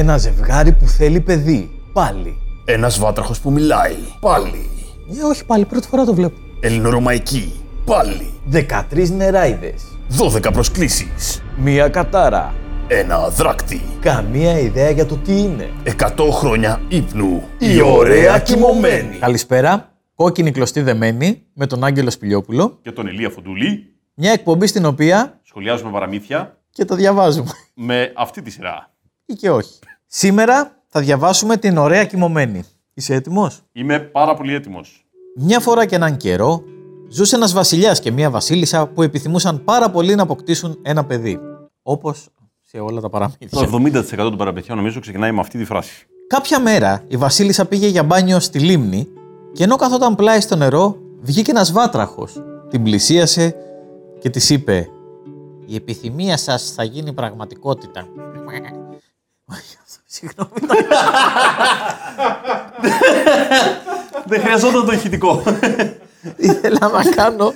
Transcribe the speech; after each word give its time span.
Ένα 0.00 0.18
ζευγάρι 0.18 0.72
που 0.72 0.86
θέλει 0.86 1.20
παιδί. 1.20 1.70
Πάλι. 1.92 2.38
Ένας 2.64 2.98
βάτραχος 2.98 3.40
που 3.40 3.50
μιλάει. 3.50 3.96
Πάλι. 4.20 4.70
Ε, 5.20 5.22
όχι 5.24 5.44
πάλι, 5.44 5.64
πρώτη 5.64 5.86
φορά 5.88 6.04
το 6.04 6.14
βλέπω. 6.14 6.36
Ελληνορωμαϊκή. 6.60 7.60
Πάλι. 7.84 8.32
13 8.52 9.10
νεράιδες. 9.10 9.82
12 10.18 10.52
προσκλήσεις. 10.52 11.42
Μία 11.56 11.88
κατάρα. 11.88 12.54
Ένα 12.88 13.28
δράκτη. 13.28 13.80
Καμία 14.00 14.58
ιδέα 14.58 14.90
για 14.90 15.06
το 15.06 15.16
τι 15.16 15.38
είναι. 15.40 15.70
100 15.84 16.30
χρόνια 16.32 16.80
ύπνου. 16.88 17.42
Η 17.58 17.80
ωραία 17.80 18.38
κοιμωμένη. 18.38 19.16
Καλησπέρα. 19.16 19.92
Κόκκινη 20.14 20.50
κλωστή 20.50 20.80
δεμένη 20.82 21.42
με 21.54 21.66
τον 21.66 21.84
Άγγελο 21.84 22.10
Σπηλιόπουλο. 22.10 22.78
και 22.82 22.92
τον 22.92 23.06
Ηλία 23.06 23.30
Φοντούλη. 23.30 23.84
Μια 24.14 24.32
εκπομπή 24.32 24.66
στην 24.66 24.84
οποία 24.84 25.40
Σχολιάζουμε 25.42 25.90
παραμύθια 25.90 26.56
και 26.70 26.84
τα 26.84 26.94
διαβάζουμε. 26.96 27.50
με 27.74 28.12
αυτή 28.16 28.42
τη 28.42 28.50
σειρά. 28.50 28.90
Ή 29.26 29.34
και 29.34 29.50
όχι. 29.50 29.78
Σήμερα 30.12 30.82
θα 30.86 31.00
διαβάσουμε 31.00 31.56
την 31.56 31.76
ωραία 31.76 32.04
κοιμωμένη. 32.04 32.64
Είσαι 32.94 33.14
έτοιμος; 33.14 33.60
Είμαι 33.72 33.98
πάρα 33.98 34.34
πολύ 34.34 34.54
έτοιμος. 34.54 35.06
Μια 35.36 35.60
φορά 35.60 35.86
και 35.86 35.94
έναν 35.94 36.16
καιρό 36.16 36.62
ζούσε 37.08 37.36
ένας 37.36 37.52
βασιλιάς 37.52 38.00
και 38.00 38.10
μια 38.10 38.30
βασίλισσα 38.30 38.86
που 38.86 39.02
επιθυμούσαν 39.02 39.64
πάρα 39.64 39.90
πολύ 39.90 40.14
να 40.14 40.22
αποκτήσουν 40.22 40.78
ένα 40.82 41.04
παιδί. 41.04 41.38
Όπως 41.82 42.28
σε 42.60 42.78
όλα 42.78 43.00
τα 43.00 43.08
παραμύθια. 43.08 43.48
Το 43.50 43.60
70% 43.60 44.16
των 44.16 44.36
παραπετιών 44.36 44.76
νομίζω 44.76 45.00
ξεκινάει 45.00 45.32
με 45.32 45.40
αυτή 45.40 45.58
τη 45.58 45.64
φράση. 45.64 46.06
Κάποια 46.26 46.60
μέρα 46.60 47.04
η 47.08 47.16
Βασίλισσα 47.16 47.64
πήγε 47.64 47.86
για 47.86 48.02
μπάνιο 48.02 48.40
στη 48.40 48.58
λίμνη 48.58 49.08
και 49.52 49.64
ενώ 49.64 49.76
καθόταν 49.76 50.14
πλάι 50.14 50.40
στο 50.40 50.56
νερό 50.56 50.96
βγήκε 51.20 51.50
ένας 51.50 51.72
βάτραχος. 51.72 52.42
Την 52.70 52.82
πλησίασε 52.82 53.54
και 54.20 54.30
της 54.30 54.50
είπε 54.50 54.88
«Η 55.66 55.74
επιθυμία 55.74 56.36
σας 56.36 56.72
θα 56.76 56.84
γίνει 56.84 57.12
πραγματικότητα». 57.12 58.06
Συγγνώμη. 60.20 60.50
Δεν 64.24 64.40
χρειαζόταν 64.40 64.86
το 64.86 64.92
ηχητικό. 64.92 65.42
Ήθελα 66.36 66.88
να 66.88 67.04
κάνω... 67.14 67.52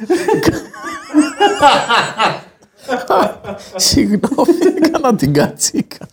Συγγνώμη, 3.77 4.59
έκανα 4.83 5.15
την 5.15 5.33
κατσίκα. 5.33 6.07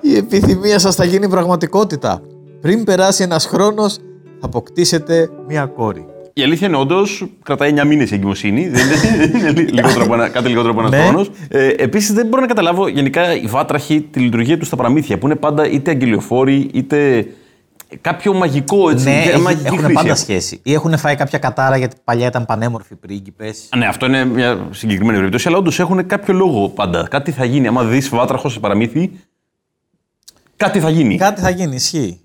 Η 0.00 0.16
επιθυμία 0.16 0.78
σας 0.78 0.94
θα 0.94 1.04
γίνει 1.04 1.28
πραγματικότητα. 1.28 2.22
Πριν 2.60 2.84
περάσει 2.84 3.22
ένας 3.22 3.46
χρόνος, 3.46 3.94
θα 4.40 4.46
αποκτήσετε 4.46 5.30
μία 5.46 5.66
κόρη. 5.66 6.06
Η 6.36 6.42
αλήθεια 6.42 6.66
είναι 6.68 6.76
όντως 6.76 7.26
κρατάει 7.42 7.70
9 7.70 7.84
μήνες 7.86 8.10
η 8.10 8.14
εγκυμοσύνη. 8.14 8.68
Δεν 8.68 8.86
είναι- 9.14 9.38
είναι 9.38 9.50
λι- 9.50 9.70
λιγότερο 9.76 10.04
από 10.04 10.14
ένα- 10.14 10.28
κάτι 10.28 10.48
λιγότερο 10.48 10.72
από 10.72 10.80
ένα 10.80 10.96
Ναι. 10.96 11.02
χρόνος. 11.04 11.30
Ε, 11.48 11.66
Επίσης 11.68 12.12
δεν 12.12 12.26
μπορώ 12.26 12.40
να 12.42 12.48
καταλάβω 12.48 12.88
γενικά 12.88 13.34
οι 13.34 13.46
βάτραχοι 13.46 14.00
τη 14.10 14.20
λειτουργία 14.20 14.58
τους 14.58 14.66
στα 14.66 14.76
παραμύθια 14.76 15.18
που 15.18 15.26
είναι 15.26 15.36
πάντα 15.36 15.68
είτε 15.68 15.90
αγγελιοφόροι 15.90 16.70
είτε 16.72 17.26
κάποιο 18.00 18.34
μαγικό 18.34 18.90
έτσι. 18.90 19.04
Ναι, 19.04 19.20
για 19.22 19.32
έχει- 19.32 19.40
μαγική 19.40 19.66
έχουν 19.66 19.78
χρήση. 19.78 19.92
πάντα 19.94 20.14
σχέση. 20.14 20.60
Ή 20.62 20.72
έχουν 20.72 20.98
φάει 20.98 21.14
κάποια 21.16 21.38
κατάρα 21.38 21.76
γιατί 21.76 21.96
παλιά 22.04 22.26
ήταν 22.26 22.44
πανέμορφοι 22.46 22.94
πρίγκιπες. 22.94 23.68
Α, 23.70 23.76
Ναι, 23.78 23.86
αυτό 23.86 24.06
είναι 24.06 24.24
μια 24.24 24.68
συγκεκριμένη 24.70 25.16
περίπτωση, 25.18 25.48
αλλά 25.48 25.56
όντως 25.56 25.78
έχουν 25.78 26.06
κάποιο 26.06 26.34
λόγο 26.34 26.68
πάντα. 26.68 27.06
Κάτι 27.10 27.30
θα 27.32 27.44
γίνει. 27.44 27.66
Άμα 27.66 27.84
δεις 27.84 28.08
βάτραχο 28.08 28.48
σε 28.48 28.60
παραμύθι, 28.60 29.10
κάτι 30.56 30.80
θα 30.80 30.90
γίνει. 30.90 31.16
Κάτι 31.16 31.40
θα 31.40 31.50
γίνει, 31.50 31.74
ισχύει. 31.74 32.20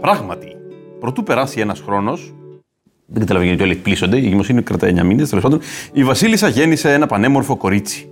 Πράγματι, 0.00 0.56
προτού 1.00 1.22
περάσει 1.22 1.60
ένας 1.60 1.80
χρόνος, 1.80 2.34
δεν 3.06 3.20
καταλαβαίνω 3.20 3.50
γιατί 3.50 3.62
όλοι 3.62 3.72
εκπλήσονται, 3.72 4.16
η 4.16 4.26
εγκυμοσύνη 4.26 4.62
κρατάει 4.62 4.94
9 4.96 5.02
μήνες, 5.02 5.28
τέλος 5.28 5.44
πάντων, 5.44 5.60
η 5.92 6.04
Βασίλισσα 6.04 6.48
γέννησε 6.48 6.92
ένα 6.92 7.06
πανέμορφο 7.06 7.56
κορίτσι. 7.56 8.08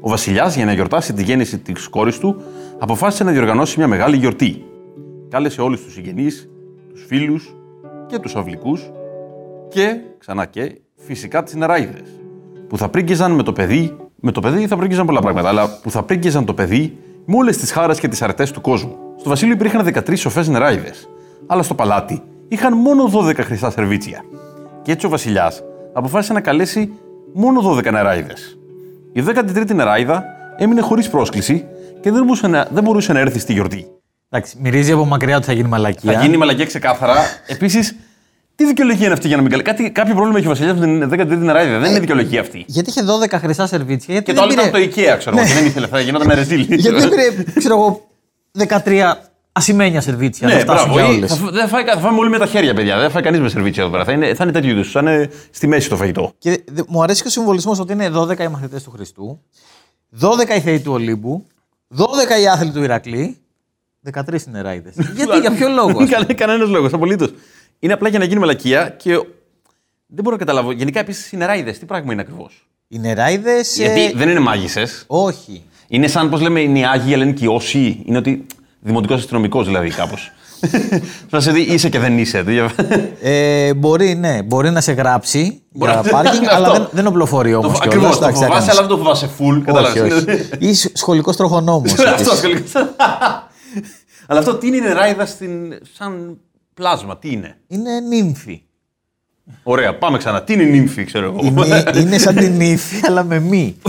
Ο 0.00 0.08
Βασιλιάς, 0.08 0.56
για 0.56 0.64
να 0.64 0.72
γιορτάσει 0.72 1.12
τη 1.12 1.22
γέννηση 1.22 1.58
της 1.58 1.88
κόρης 1.88 2.18
του, 2.18 2.42
αποφάσισε 2.78 3.24
να 3.24 3.30
διοργανώσει 3.30 3.78
μια 3.78 3.88
μεγάλη 3.88 4.16
γιορτή. 4.16 4.64
Κάλεσε 5.28 5.60
όλους 5.60 5.84
τους 5.84 5.92
συγγενείς, 5.92 6.48
τους 6.92 7.04
φίλους 7.06 7.54
και 8.06 8.18
τους 8.18 8.36
αυλικούς 8.36 8.90
και, 9.68 9.96
ξανά 10.18 10.46
και, 10.46 10.80
φυσικά 10.96 11.42
τις 11.42 11.54
νεράιδες. 11.54 12.20
Που 12.68 12.78
θα 12.78 12.88
πρίγγιζαν 12.88 13.32
με 13.32 13.42
το 13.42 13.52
παιδί, 13.52 13.96
με 14.20 14.32
το 14.32 14.40
παιδί 14.40 14.66
θα 14.66 14.76
πρίγγιζαν 14.76 15.06
πολλά 15.06 15.20
πράγματα, 15.20 15.48
αλλά 15.48 15.78
που 15.82 15.90
θα 15.90 16.02
πρίγγιζαν 16.02 16.44
το 16.44 16.54
παιδί 16.54 16.96
με 17.24 17.36
όλες 17.36 17.56
τις 17.56 17.72
χάρες 17.72 18.00
και 18.00 18.08
τις 18.08 18.22
αρετές 18.22 18.50
του 18.50 18.60
κόσμου. 18.60 18.96
Στο 19.18 19.28
Βασίλειο 19.28 19.54
υπήρχαν 19.54 19.84
13 19.84 20.16
σοφές 20.16 20.48
νεράιδες, 20.48 21.08
αλλά 21.46 21.62
στο 21.62 21.74
παλάτι 21.74 22.22
είχαν 22.50 22.74
μόνο 22.76 23.10
12 23.14 23.36
χρυσά 23.38 23.70
σερβίτσια. 23.70 24.24
Και 24.82 24.92
έτσι 24.92 25.06
ο 25.06 25.08
Βασιλιάς 25.08 25.62
αποφάσισε 25.92 26.32
να 26.32 26.40
καλέσει 26.40 26.92
μόνο 27.32 27.60
12 27.76 27.92
νεράιδες. 27.92 28.58
Η 29.12 29.22
13η 29.26 29.74
νεράιδα 29.74 30.24
έμεινε 30.56 30.80
χωρίς 30.80 31.08
πρόσκληση 31.08 31.64
και 32.00 32.10
δεν 32.10 32.22
μπορούσε, 32.24 32.46
να, 32.46 32.68
δεν 32.72 32.82
μπορούσε 32.82 33.12
να 33.12 33.18
έρθει 33.18 33.38
στη 33.38 33.52
γιορτή. 33.52 33.86
Εντάξει, 34.30 34.56
μυρίζει 34.60 34.92
από 34.92 35.04
μακριά 35.04 35.36
ότι 35.36 35.46
θα 35.46 35.52
γίνει 35.52 35.68
μαλακία. 35.68 36.12
Θα 36.12 36.20
γίνει 36.22 36.36
μαλακία 36.36 36.64
ξεκάθαρα. 36.66 37.14
Επίσης, 37.46 37.96
τι 38.54 38.66
δικαιολογία 38.66 39.04
είναι 39.04 39.14
αυτή 39.14 39.26
για 39.26 39.36
να 39.36 39.42
μην 39.42 39.50
καλέσει. 39.50 39.70
Κάτι, 39.70 39.90
κάποιο 39.90 40.14
πρόβλημα 40.14 40.38
έχει 40.38 40.46
ο 40.46 40.50
Βασιλιάς 40.50 40.78
με 40.78 40.86
την 40.86 41.20
13η 41.20 41.38
νεράιδα. 41.38 41.78
Δεν 41.78 41.90
είναι 41.90 42.00
δικαιολογία 42.00 42.40
αυτή. 42.40 42.64
Γιατί 42.66 42.90
είχε 42.90 43.00
12 43.30 43.38
χρυσά 43.38 43.66
σερβίτσια. 43.66 44.14
Γιατί 44.14 44.30
Και 44.30 44.36
το 44.36 44.42
άλλο 44.42 44.54
δεν 44.54 44.66
ήταν 44.66 44.80
από 44.80 44.90
πήρε... 44.92 45.06
το 45.06 45.14
IKEA, 45.14 45.18
ξέρω 45.18 45.36
εγώ. 45.36 45.46
και 45.46 45.54
δεν 45.54 45.64
ήθελε, 45.66 45.86
θα 45.86 46.00
γινόταν 46.00 46.32
ρεζίλ. 46.38 46.60
Γιατί 46.60 46.90
δεν 47.00 47.08
πήρε, 47.08 47.22
ξέρω 47.54 47.74
εγώ, 47.74 48.08
13 48.84 49.29
ασημένια 49.52 50.00
σερβίτσια. 50.00 50.48
Ναι, 50.48 50.54
να 50.54 50.60
φτάσουν 50.60 50.90
μπράβο. 50.92 51.00
για 51.06 51.14
Ή 51.14 51.16
όλες. 51.16 51.30
Θα, 51.30 51.36
φ- 51.36 51.50
δεν 51.52 51.68
φάει, 51.68 51.84
θα 51.84 51.98
φάμε 51.98 52.18
όλοι 52.18 52.30
με 52.30 52.38
τα 52.38 52.46
χέρια, 52.46 52.74
παιδιά. 52.74 52.96
Δεν 52.96 53.04
θα 53.06 53.10
φάει 53.10 53.22
κανείς 53.22 53.40
με 53.40 53.48
σερβίτσια 53.48 53.82
εδώ 53.82 53.92
πέρα. 53.92 54.04
Θα 54.04 54.12
είναι, 54.12 54.34
θα 54.34 54.44
είναι 54.44 54.52
τέτοιου 54.52 54.70
είδους. 54.70 54.90
Θα 54.90 55.00
είναι 55.00 55.30
στη 55.50 55.66
μέση 55.66 55.88
το 55.88 55.96
φαγητό. 55.96 56.32
Και 56.38 56.62
δε- 56.66 56.82
μου 56.88 57.02
αρέσει 57.02 57.22
και 57.22 57.28
ο 57.28 57.30
συμβολισμός 57.30 57.78
ότι 57.78 57.92
είναι 57.92 58.08
12 58.10 58.38
οι 58.42 58.48
μαθητές 58.48 58.82
του 58.82 58.90
Χριστού, 58.90 59.40
12 60.20 60.56
οι 60.56 60.60
θεοί 60.60 60.80
του 60.80 60.92
Ολύμπου, 60.92 61.46
12 61.96 62.40
οι 62.42 62.46
άθλοι 62.48 62.70
του 62.70 62.82
Ηρακλή, 62.82 63.36
13 64.12 64.46
οι 64.46 64.50
νεράιδε. 64.50 64.92
Γιατί, 65.14 65.38
για 65.38 65.50
ποιο 65.52 65.68
λόγο. 65.68 66.02
ας 66.02 66.08
πούμε; 66.22 66.34
Κανένας 66.34 66.68
λόγος, 66.68 66.92
απολύτως. 66.92 67.32
Είναι 67.78 67.92
απλά 67.92 68.08
για 68.08 68.18
να 68.18 68.24
γίνει 68.24 68.40
μαλακία 68.40 68.88
και 68.88 69.10
δεν 70.06 70.22
μπορώ 70.24 70.30
να 70.30 70.36
καταλάβω. 70.36 70.72
Γενικά 70.72 71.00
επίσης 71.00 71.32
οι 71.32 71.36
νεράιδε, 71.36 71.70
τι 71.70 71.84
πράγμα 71.84 72.12
είναι 72.12 72.20
ακριβώς; 72.22 72.66
Οι 72.88 72.98
νεράιδε. 72.98 73.54
Γιατί 73.76 74.12
δεν 74.16 74.28
είναι 74.28 74.40
μάγισσες. 74.40 75.04
Όχι. 75.06 75.62
Είναι 75.88 76.06
σαν, 76.08 76.30
πώς 76.30 76.40
λέμε, 76.40 76.60
είναι 76.60 76.78
οι 76.78 76.84
Άγιοι, 76.84 77.14
αλλά 77.14 77.22
είναι 77.24 77.32
και 77.32 77.44
οι 77.44 77.48
Όσοι. 77.48 78.02
Είναι 78.04 78.18
ότι. 78.18 78.46
Δημοτικός 78.80 79.18
αστυνομικός 79.18 79.66
δηλαδή, 79.66 79.88
κάπως. 79.90 80.32
Θα 81.28 81.40
σε 81.40 81.52
δει, 81.52 81.60
είσαι 81.60 81.88
και 81.88 81.98
δεν 81.98 82.18
είσαι. 82.18 82.42
Τι- 82.44 82.58
Ε, 83.22 83.74
μπορεί, 83.74 84.14
ναι, 84.14 84.42
μπορεί 84.42 84.70
να 84.70 84.80
σε 84.80 84.92
γράψει 84.92 85.62
Μπορεί 85.72 85.90
για 85.92 86.00
να- 86.04 86.10
πάρκινγκ, 86.22 86.44
αυτό. 86.44 86.54
αλλά 86.56 86.72
δεν, 86.72 86.88
δεν 86.90 87.06
οπλοφορεί 87.06 87.54
όμως. 87.54 87.80
Ακριβώς. 87.80 88.18
Το 88.18 88.30
φοβάσαι, 88.32 88.70
αλλά 88.70 88.80
δεν 88.80 88.88
το 88.88 88.96
φοβάσαι 88.96 89.30
full. 89.38 89.52
Όχι, 89.52 89.60
Κατάλαβε. 89.64 90.00
όχι. 90.00 90.24
Ή 90.70 90.74
σχολικός 90.92 91.36
τροχονόμος. 91.36 91.92
Αυτό 91.98 92.30
ασχολείται. 92.32 92.68
Αλλά 94.26 94.38
αυτό 94.38 94.54
τι 94.54 94.66
είναι 94.66 94.76
η 94.76 94.80
νεράιδα 94.80 95.26
στην... 95.26 95.74
σαν 95.96 96.38
πλάσμα, 96.74 97.18
τι 97.18 97.30
είναι; 97.32 97.56
Είναι 97.66 98.00
νύμφη. 98.00 98.62
Ωραία, 99.62 99.94
πάμε 99.98 100.18
ξανά. 100.18 100.42
Τι 100.42 100.52
είναι 100.52 100.62
η 100.62 100.66
νύμφη, 100.70 101.04
ξέρω 101.04 101.26
εγώ. 101.26 101.38
Είναι, 101.42 101.84
είναι 102.00 102.18
σαν 102.18 102.34
την 102.34 102.60
ύφη, 102.60 103.00
αλλά 103.06 103.24
με 103.24 103.38
μη. 103.38 103.76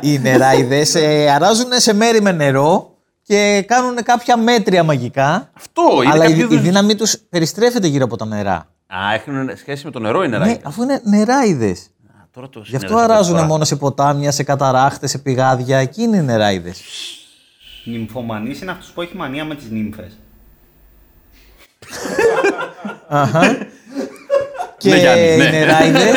Οι 0.00 0.18
νεράιδες 0.18 0.94
αράζουν 1.34 1.66
σε 1.76 1.94
μέρη 1.94 2.20
με 2.22 2.32
νερό 2.32 2.94
και 3.22 3.64
κάνουν 3.66 3.94
κάποια 4.02 4.36
μέτρια 4.36 4.82
μαγικά. 4.82 5.50
Αυτό 5.56 5.82
είναι 6.02 6.12
αλλά 6.12 6.24
η, 6.24 6.28
κάποιο 6.28 6.42
η 6.42 6.48
είδους- 6.50 6.60
δύναμή 6.62 6.94
τους 6.94 7.16
περιστρέφεται 7.28 7.86
γύρω 7.86 8.04
από 8.04 8.16
τα 8.16 8.26
νερά. 8.26 8.54
Α, 8.86 9.14
έχουν 9.14 9.50
σχέση 9.56 9.84
με 9.84 9.90
το 9.90 9.98
νερό 9.98 10.22
οι 10.24 10.28
Ναι, 10.28 10.38
νεράιδες. 10.38 10.60
αφού 10.64 10.82
είναι 10.82 11.00
νεράιδες. 11.04 11.78
Α, 11.80 12.26
Τώρα 12.32 12.48
το 12.48 12.62
Γι' 12.66 12.76
αυτό 12.76 12.88
συνέδεσα 12.88 13.12
αράζουν 13.12 13.24
πρώτη 13.26 13.40
φορά. 13.40 13.46
μόνο 13.52 13.64
σε 13.64 13.76
ποτάμια, 13.76 14.30
σε 14.30 14.42
καταράχτες, 14.42 15.10
σε 15.10 15.18
πηγάδια. 15.18 15.78
Εκεί 15.78 16.02
είναι 16.02 16.16
οι 16.16 16.22
νεράιδες. 16.22 16.80
Νυμφομανής 17.84 18.60
είναι 18.60 18.70
αυτός 18.70 18.90
που 18.90 19.02
έχει 19.02 19.16
μανία 19.16 19.44
με 19.44 19.54
τις 19.54 19.70
νύμφες. 21.88 23.66
Και 24.78 24.90
Ναι, 24.90 24.96
Γιάννη, 24.96 25.36
ναι. 25.36 25.44
οι 25.44 25.50
νεράιδε. 25.50 26.10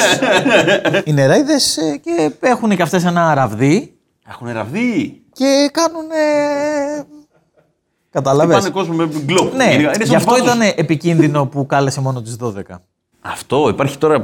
οι 1.03 1.13
νεράιδε 1.19 1.55
και 2.01 2.31
έχουν 2.39 2.75
και 2.75 2.81
αυτές 2.81 3.05
ένα 3.05 3.33
ραβδί 3.33 3.93
Έχουν 4.29 4.47
ραβδί; 4.53 5.21
και 5.33 5.69
κάνουν. 5.71 6.11
Ε... 6.11 7.03
Κατάλαβες; 8.09 8.55
Πάνε 8.57 8.69
κόσμο 8.69 8.93
με 8.95 9.09
γκλόπ. 9.25 9.55
Ναι, 9.55 9.73
Είναι 9.73 9.91
σαν 9.93 10.01
γι' 10.05 10.15
αυτό 10.15 10.31
βάζος. 10.31 10.45
ήταν 10.47 10.61
επικίνδυνο 10.75 11.45
που 11.45 11.65
κάλεσε 11.65 12.01
μόνο 12.01 12.21
τις 12.21 12.35
12. 12.41 12.51
Αυτό, 13.21 13.69
υπάρχει 13.69 13.97
τώρα. 13.97 14.21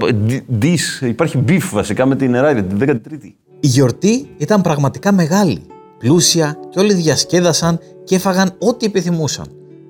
Δις, 0.47 1.01
υπάρχει 1.01 1.43
beef 1.47 1.69
βασικά 1.71 2.05
με 2.05 2.15
την 2.15 2.31
νεράιδα, 2.31 2.63
την 2.63 2.77
13η. 2.81 3.33
Η 3.59 3.67
γιορτή 3.67 4.29
ήταν 4.37 4.61
πραγματικά 4.61 5.11
μεγάλη, 5.11 5.65
πλούσια 5.97 6.57
και 6.69 6.79
όλοι 6.79 6.93
διασκέδασαν 6.93 7.79
και 8.03 8.15
έφαγαν 8.15 8.55
ό,τι 8.59 8.85
επιθυμούσαν. 8.85 9.45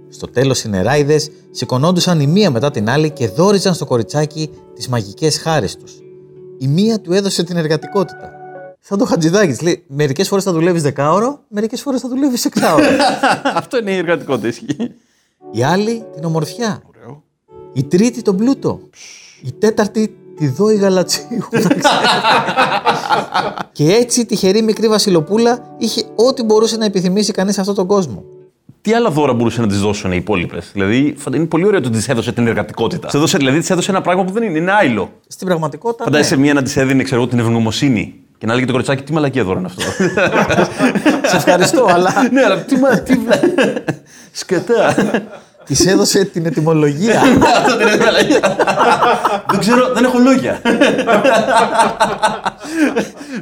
Στο 0.10 0.28
τέλος 0.28 0.64
οι 0.64 0.70
νεράιδες 0.70 1.32
σηκωνόντουσαν 1.52 2.20
η 2.20 2.28
μία 2.28 2.52
μετά 2.52 2.72
την 2.72 2.90
άλλη 2.90 3.12
και 3.12 3.28
δόριζαν 3.28 3.74
στο 3.74 3.86
κοριτσάκι 3.86 4.50
τις 4.74 4.88
μαγικές 4.88 5.38
χάρες 5.38 5.76
τους. 5.76 5.94
Η 6.58 6.68
μία 6.68 7.02
του 7.02 7.14
έδωσε 7.14 7.44
την 7.44 7.58
εργατικότητα. 7.58 8.32
Σαν 8.80 8.98
το 8.98 9.06
χατζηδάκι 9.06 9.48
της 9.48 9.62
λέει: 9.62 9.84
Μερικές 9.88 10.28
φορές 10.28 10.44
θα 10.44 10.52
δουλεύεις 10.52 10.82
δεκάωρο, 10.82 11.40
μερικές 11.48 11.82
φορές 11.82 12.02
θα 12.02 12.08
δουλεύεις 12.08 12.46
εξάωρο. 12.46 12.86
Αυτό 13.62 13.78
είναι 13.78 13.92
η 13.92 13.96
εργατικότητα, 13.96 14.48
ισχύει. 14.48 14.92
η 15.52 15.64
άλλη 15.64 16.06
την 16.16 16.24
ομορφιά. 16.24 16.82
Ωραίο. 16.88 17.24
Η 17.74 17.84
τρίτη 17.84 18.22
τον 18.22 18.38
πλούτο. 18.38 18.80
Η 19.44 19.52
τέταρτη 19.52 20.16
τη 20.36 20.48
δόη 20.48 20.76
γαλατσίου. 20.76 21.48
και 23.72 23.94
έτσι 23.94 24.22
η 24.22 24.26
τυχερή 24.26 24.62
μικρή 24.62 24.88
Βασιλοπούλα 24.88 25.76
είχε 25.78 26.04
ό,τι 26.16 26.44
μπορούσε 26.44 26.78
να 26.78 26.86
επιθυμήσει 26.86 27.32
κανείς 27.32 27.54
σε 27.54 27.60
αυτόν 27.60 27.76
τον 27.76 27.88
κόσμο. 27.88 28.24
Τι 28.82 28.94
άλλα 28.94 29.10
δώρα 29.10 29.34
μπορούσε 29.34 29.62
να 29.62 29.68
τη 29.68 29.76
δώσουν 29.76 30.12
οι 30.12 30.16
υπόλοιπες; 30.20 30.70
Δηλαδή, 30.74 31.16
φαντα- 31.18 31.38
είναι 31.38 31.46
πολύ 31.46 31.66
ωραίο 31.66 31.82
το 31.82 31.88
ότι 31.88 31.98
τη 31.98 32.06
έδωσε 32.12 32.32
την 32.32 32.48
εργατικότητα. 32.48 33.06
Της 33.06 33.16
έδωσε, 33.16 33.38
δηλαδή, 33.38 33.60
τη 33.60 33.68
έδωσε 33.70 33.92
ένα 33.92 34.02
πράγμα 34.02 34.24
που 34.24 34.32
δεν 34.32 34.44
είναι, 34.44 34.58
είναι 34.58 34.72
άειλο. 34.72 35.12
Στην 35.28 35.48
πραγματικότητα. 35.48 36.04
Φαντάζεσαι 36.04 36.36
ναι. 36.36 36.42
μία 36.42 36.54
να 36.54 36.62
τη 36.62 36.80
έδινε, 36.80 37.04
ξέρω 37.04 37.22
εγώ, 37.22 37.30
την 37.30 37.40
ευγνωμοσύνη. 37.40 38.16
Και 38.38 38.46
να 38.46 38.54
λέγει 38.54 38.66
το 38.66 38.72
κοριτσάκι, 38.72 39.04
τι 39.04 39.14
μαλακία 39.14 39.44
δώρο 39.44 39.60
είναι 39.60 39.68
αυτό. 39.68 39.82
Σε 41.30 41.36
ευχαριστώ, 41.36 41.86
αλλά 41.90 42.14
ναι, 42.34 42.44
αλλά 42.44 42.58
τι 42.58 42.78
μα. 42.78 43.00
Τι... 43.00 43.20
Σκατά. 44.32 44.96
της 45.66 45.86
έδωσε 45.86 46.26
την 46.26 46.46
ετοιμολογία. 46.46 47.22
Αυτό 47.58 47.78
δεν 47.78 47.88
είναι 47.88 48.06
μαλακία. 48.06 48.58
δεν 49.50 49.60
ξέρω, 49.60 49.94
δεν 49.94 50.04
έχω 50.04 50.18
λόγια. 50.18 50.62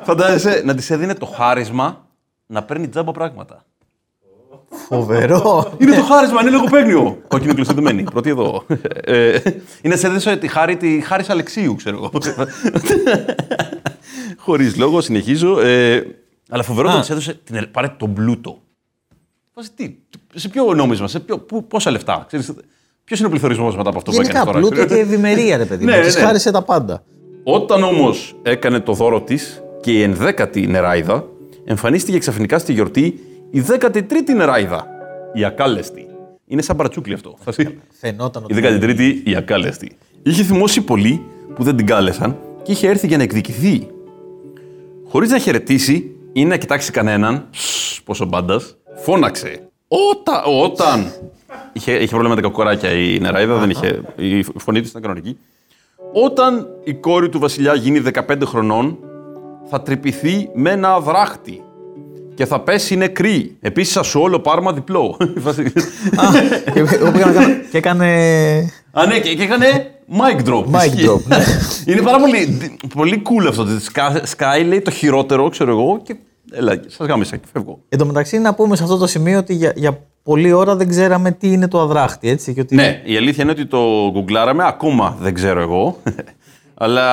Φαντάζεσαι 0.04 0.62
να 0.66 0.76
της 0.76 0.90
έδινε 0.90 1.14
το 1.14 1.26
χάρισμα 1.26 2.06
να 2.46 2.64
παίρνει 2.64 2.88
τζάμπα 2.88 3.12
πράγματα. 3.12 3.64
Φοβερό. 4.88 5.74
Είναι 5.78 5.96
το 5.96 6.02
χάρισμα, 6.04 6.42
είναι 6.42 6.50
λογοπαίγνιο. 6.50 7.22
Κόκκινο 7.28 7.54
κλειστοδεμένη. 7.54 8.04
Πρώτη 8.04 8.30
εδώ. 8.30 8.64
Ε, 9.04 9.40
είναι 9.82 9.96
σε 9.96 10.08
έδωσε 10.08 10.36
τη 10.38 10.48
χάρη, 10.48 10.78
τη 10.78 11.02
χάρη 11.02 11.24
Αλεξίου, 11.28 11.76
ξέρω 11.76 11.96
εγώ. 11.98 12.12
Χωρίς 14.38 14.78
λόγο, 14.78 15.02
συνεχίζω. 15.02 15.60
Ε, 15.60 16.04
αλλά 16.50 16.64
φοβερό 16.64 16.92
το 16.92 17.00
τη 17.00 17.08
έδωσε. 17.12 17.40
Την, 17.44 17.56
ελ- 17.56 17.68
πάρε 17.68 17.88
τον 17.98 18.14
πλούτο. 18.14 18.62
Βάζει 19.54 19.70
τι, 19.76 19.96
σε 20.34 20.50
ποιο 20.50 20.74
νόμισμα, 20.74 21.08
σε 21.08 21.20
ποιο, 21.20 21.38
πού, 21.40 21.68
πόσα 21.68 21.92
λεφτά. 21.92 22.26
Ποιος 23.04 23.20
είναι 23.20 23.28
ο 23.28 23.32
πληθωρισμός 23.32 23.76
μετά 23.76 23.90
από 23.90 23.98
αυτό 23.98 24.12
που 24.12 24.18
Γενικά 24.18 24.40
έκανες 24.42 24.54
τώρα; 24.62 24.76
πλούτο 24.76 24.94
και 24.96 25.02
ευημερία, 25.02 25.58
ρε 25.58 25.66
παιδί 25.66 25.84
μου. 25.86 25.90
Ναι, 25.92 25.98
ναι, 25.98 26.04
Της 26.04 26.16
ναι. 26.16 26.22
χάρισε 26.22 26.52
τα 26.52 26.62
πάντα. 26.62 27.04
Όταν 27.44 27.84
όμως 27.84 28.36
έκανε 28.44 28.80
το 28.80 28.94
δώρο 28.94 29.22
της 29.22 29.62
και 29.82 29.92
η 29.92 30.02
ενδέκατη 30.02 30.68
νεράιδα, 30.68 31.26
εμφανίστηκε 31.66 32.18
ξαφνικά 32.18 32.60
στη 32.60 32.74
γιορτή 32.74 33.20
η 33.52 33.64
13η 33.70 34.34
νεράιδα. 34.36 34.88
Η 35.34 35.46
ακάλεστη. 35.46 36.08
Είναι 36.46 36.62
σαν 36.62 36.76
παρατσούκλι 36.76 37.14
αυτό. 37.14 37.36
φάση. 37.40 37.80
Φαινόταν 38.00 38.46
Η 38.48 38.58
ότι. 38.58 38.78
13η 38.82 39.28
η 39.28 39.36
ακάλεστη. 39.36 39.98
Είχε 40.24 40.44
θυμώσει 40.44 40.82
πολύ 40.82 41.22
που 41.56 41.64
δεν 41.64 41.76
την 41.76 41.86
κάλεσαν 41.86 42.38
και 42.64 42.72
είχε 42.72 42.88
έρθει 42.88 43.08
για 43.08 43.18
να 43.18 43.24
εκδικηθεί. 43.24 43.88
Χωρίς 45.10 45.30
να 45.30 45.38
χαιρετήσει 45.40 46.16
ή 46.34 46.46
να 46.46 46.58
κοιτάξει 46.58 46.92
κανέναν, 46.92 47.48
σσ, 47.52 48.02
πόσο 48.02 48.26
μπάντας, 48.26 48.78
φώναξε. 48.96 49.70
Όταν. 49.88 50.42
όταν. 50.62 51.12
είχε, 51.74 51.92
είχε 51.92 52.08
πρόβλημα 52.08 52.36
με 52.36 52.42
τα 52.42 52.48
κακοράκια 52.48 52.92
η 52.92 53.20
νεράιδα, 53.20 53.58
δεν 53.58 53.70
είχε. 53.70 54.02
Η 54.16 54.44
φωνή 54.58 54.82
της 54.82 54.90
ήταν 54.90 55.02
κανονική. 55.02 55.38
Όταν 56.14 56.68
η 56.84 56.94
κόρη 56.94 57.30
του 57.30 57.40
βασιλιά 57.40 57.74
γίνει 57.74 58.02
15 58.14 58.42
χρονών, 58.46 58.98
θα 59.70 59.82
τρυπηθεί 59.82 60.50
με 60.54 60.72
ένα 60.72 61.00
δράχτη 61.00 61.62
και 62.38 62.46
θα 62.46 62.60
πέσει 62.60 62.96
νεκρή. 62.96 63.58
Επίσης, 63.62 63.94
θα 63.94 64.04
σου 64.04 64.20
όλο 64.20 64.40
πάρμα 64.40 64.74
διπλό. 64.74 65.18
Και 66.74 66.80
εγώ 66.80 67.12
πήγα 67.12 67.26
να 67.26 67.32
κάνω- 67.32 67.54
Και 67.72 67.78
έκανε. 67.78 68.08
Α, 68.92 69.06
ναι, 69.06 69.20
και, 69.20 69.34
και 69.36 69.44
έκανε 69.44 69.66
mic 70.12 70.48
drop. 70.50 70.64
Mic 70.72 70.86
Ισχύει. 70.86 71.06
drop, 71.10 71.24
ναι. 71.28 71.38
Είναι 71.94 72.02
πάρα 72.02 72.20
πολύ, 72.20 72.58
πολύ 72.96 73.22
cool 73.26 73.46
αυτό. 73.50 73.62
ότι 73.62 73.72
Sky, 73.94 74.36
Sky 74.38 74.66
λέει 74.66 74.82
το 74.82 74.92
χειρότερο, 74.92 75.50
ξέρω 75.50 75.72
εγώ, 75.72 76.00
και 76.04 76.16
έλα, 76.52 76.80
σας 76.88 77.08
γάμισα 77.08 77.36
και 77.38 77.46
φεύγω. 77.54 77.80
Εν 77.90 77.98
τω 77.98 78.06
μεταξύ, 78.06 78.38
να 78.38 78.54
πούμε 78.54 78.76
σε 78.76 78.84
αυτό 78.84 78.98
το 78.98 79.08
σημείο 79.08 79.38
ότι 79.38 79.54
για, 79.54 79.74
για 79.76 80.00
πολλή 80.24 80.52
ώρα 80.52 80.76
δεν 80.76 80.90
ξέραμε 80.90 81.32
τι 81.32 81.52
είναι 81.52 81.68
το 81.68 81.80
αδράχτη, 81.80 82.30
έτσι. 82.30 82.54
Και 82.54 82.60
ότι 82.62 82.76
Ναι, 82.76 83.02
η 83.06 83.18
αλήθεια 83.18 83.44
είναι 83.44 83.52
ότι 83.52 83.66
το 83.66 84.10
γκουγκλάραμε, 84.12 84.64
ακόμα 84.68 85.18
δεν 85.20 85.34
ξέρω 85.34 85.62
εγώ, 85.62 85.98
αλλά 86.84 87.06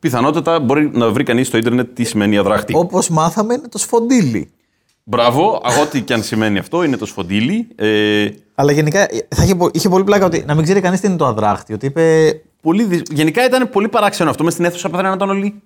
πιθανότατα 0.00 0.60
μπορεί 0.60 0.90
να 0.92 1.10
βρει 1.10 1.24
κανείς 1.24 1.46
στο 1.46 1.56
ίντερνετ 1.56 1.88
τι 1.94 2.04
σημαίνει 2.04 2.36
αδράχτη. 2.38 2.72
Όπως 2.76 3.08
μάθαμε, 3.08 3.54
είναι 3.54 3.68
το 3.68 3.78
σφοντίλι. 3.78 4.50
Μπράβο, 5.04 5.62
ό,τι 5.82 6.02
και 6.02 6.12
αν 6.14 6.22
σημαίνει 6.22 6.58
αυτό, 6.58 6.82
είναι 6.82 6.96
το 6.96 7.06
σφοντίλι. 7.06 7.68
Ε, 7.76 8.28
Αλλά 8.54 8.72
γενικά 8.72 9.08
θα 9.28 9.44
είχε, 9.44 9.54
πο- 9.54 9.70
είχε 9.72 9.88
πολύ 9.88 10.04
πλάκα 10.04 10.24
ότι 10.26 10.44
να 10.46 10.54
μην 10.54 10.64
ξέρει 10.64 10.80
κανείς 10.80 11.00
τι 11.00 11.06
είναι 11.06 11.16
το 11.16 11.26
αδράχτη. 11.26 11.72
Ότι 11.72 11.86
είπε. 11.86 12.34
πολύ 12.62 12.84
δυσ- 12.84 13.12
Γενικά 13.12 13.44
ήταν 13.44 13.70
πολύ 13.70 13.88
παράξενο 13.88 14.30
αυτό. 14.30 14.44
Μες 14.44 14.52
στην 14.52 14.64
αίθουσα 14.64 14.88
πέθανε 14.90 15.08
να 15.08 15.14
ήταν 15.14 15.30
όλοι. 15.30 15.62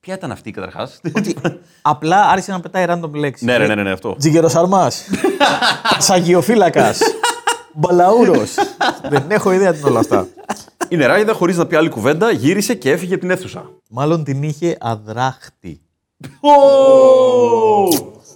Ποια 0.00 0.14
ήταν 0.14 0.30
αυτή 0.30 0.50
καταρχάς; 0.50 1.00
ότι 1.16 1.36
απλά 1.82 2.28
άρχισε 2.28 2.52
να 2.52 2.60
πετάει 2.60 2.84
random 2.88 3.10
λέξεις. 3.12 3.46
ναι, 3.46 3.58
ναι, 3.58 3.74
ναι, 3.74 3.82
ναι, 3.82 3.90
αυτό. 3.92 4.16
Τζιγκεροσαρμά. 4.18 4.90
Σαγιοφύλακας. 5.98 7.00
Μπαλαούρος. 7.74 8.54
Δεν 9.08 9.24
έχω 9.28 9.52
ιδέα 9.52 9.72
τι 9.72 9.78
είναι 9.78 9.88
όλα 9.88 9.98
αυτά. 9.98 10.26
Η 10.92 10.96
νεράιδα, 10.96 11.32
χωρίς 11.32 11.56
να 11.56 11.66
πει 11.66 11.76
άλλη 11.76 11.88
κουβέντα, 11.88 12.30
γύρισε 12.30 12.74
και 12.74 12.90
έφυγε 12.90 13.12
από 13.12 13.20
την 13.20 13.30
αίθουσα. 13.30 13.70
Μάλλον 13.90 14.24
την 14.24 14.42
είχε 14.42 14.76
αδράχτη. 14.80 15.80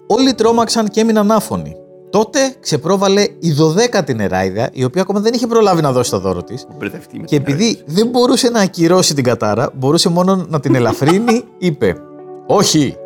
Όλοι 0.06 0.34
τρόμαξαν 0.34 0.88
και 0.88 1.00
έμειναν 1.00 1.30
άφωνοι. 1.30 1.76
Τότε 2.10 2.38
ξεπρόβαλε 2.60 3.26
η 3.38 3.52
δωδέκατη 3.52 4.14
νεράιδα, 4.14 4.70
η 4.72 4.84
οποία 4.84 5.02
ακόμα 5.02 5.20
δεν 5.20 5.32
είχε 5.34 5.46
προλάβει 5.46 5.82
να 5.82 5.92
δώσει 5.92 6.10
το 6.10 6.18
δώρο 6.18 6.42
της. 6.42 6.66
Μπερδευτεί 6.78 7.18
με 7.18 7.24
Και 7.24 7.40
την 7.40 7.52
επειδή 7.52 7.82
δεν 7.86 8.06
μπορούσε 8.06 8.50
να 8.50 8.60
ακυρώσει 8.60 9.14
την 9.14 9.24
κατάρα, 9.24 9.70
μπορούσε 9.74 10.08
μόνο 10.08 10.46
να 10.48 10.60
την 10.60 10.74
ελαφρύνει, 10.74 11.44
είπε: 11.58 11.96
Όχι, 12.46 12.96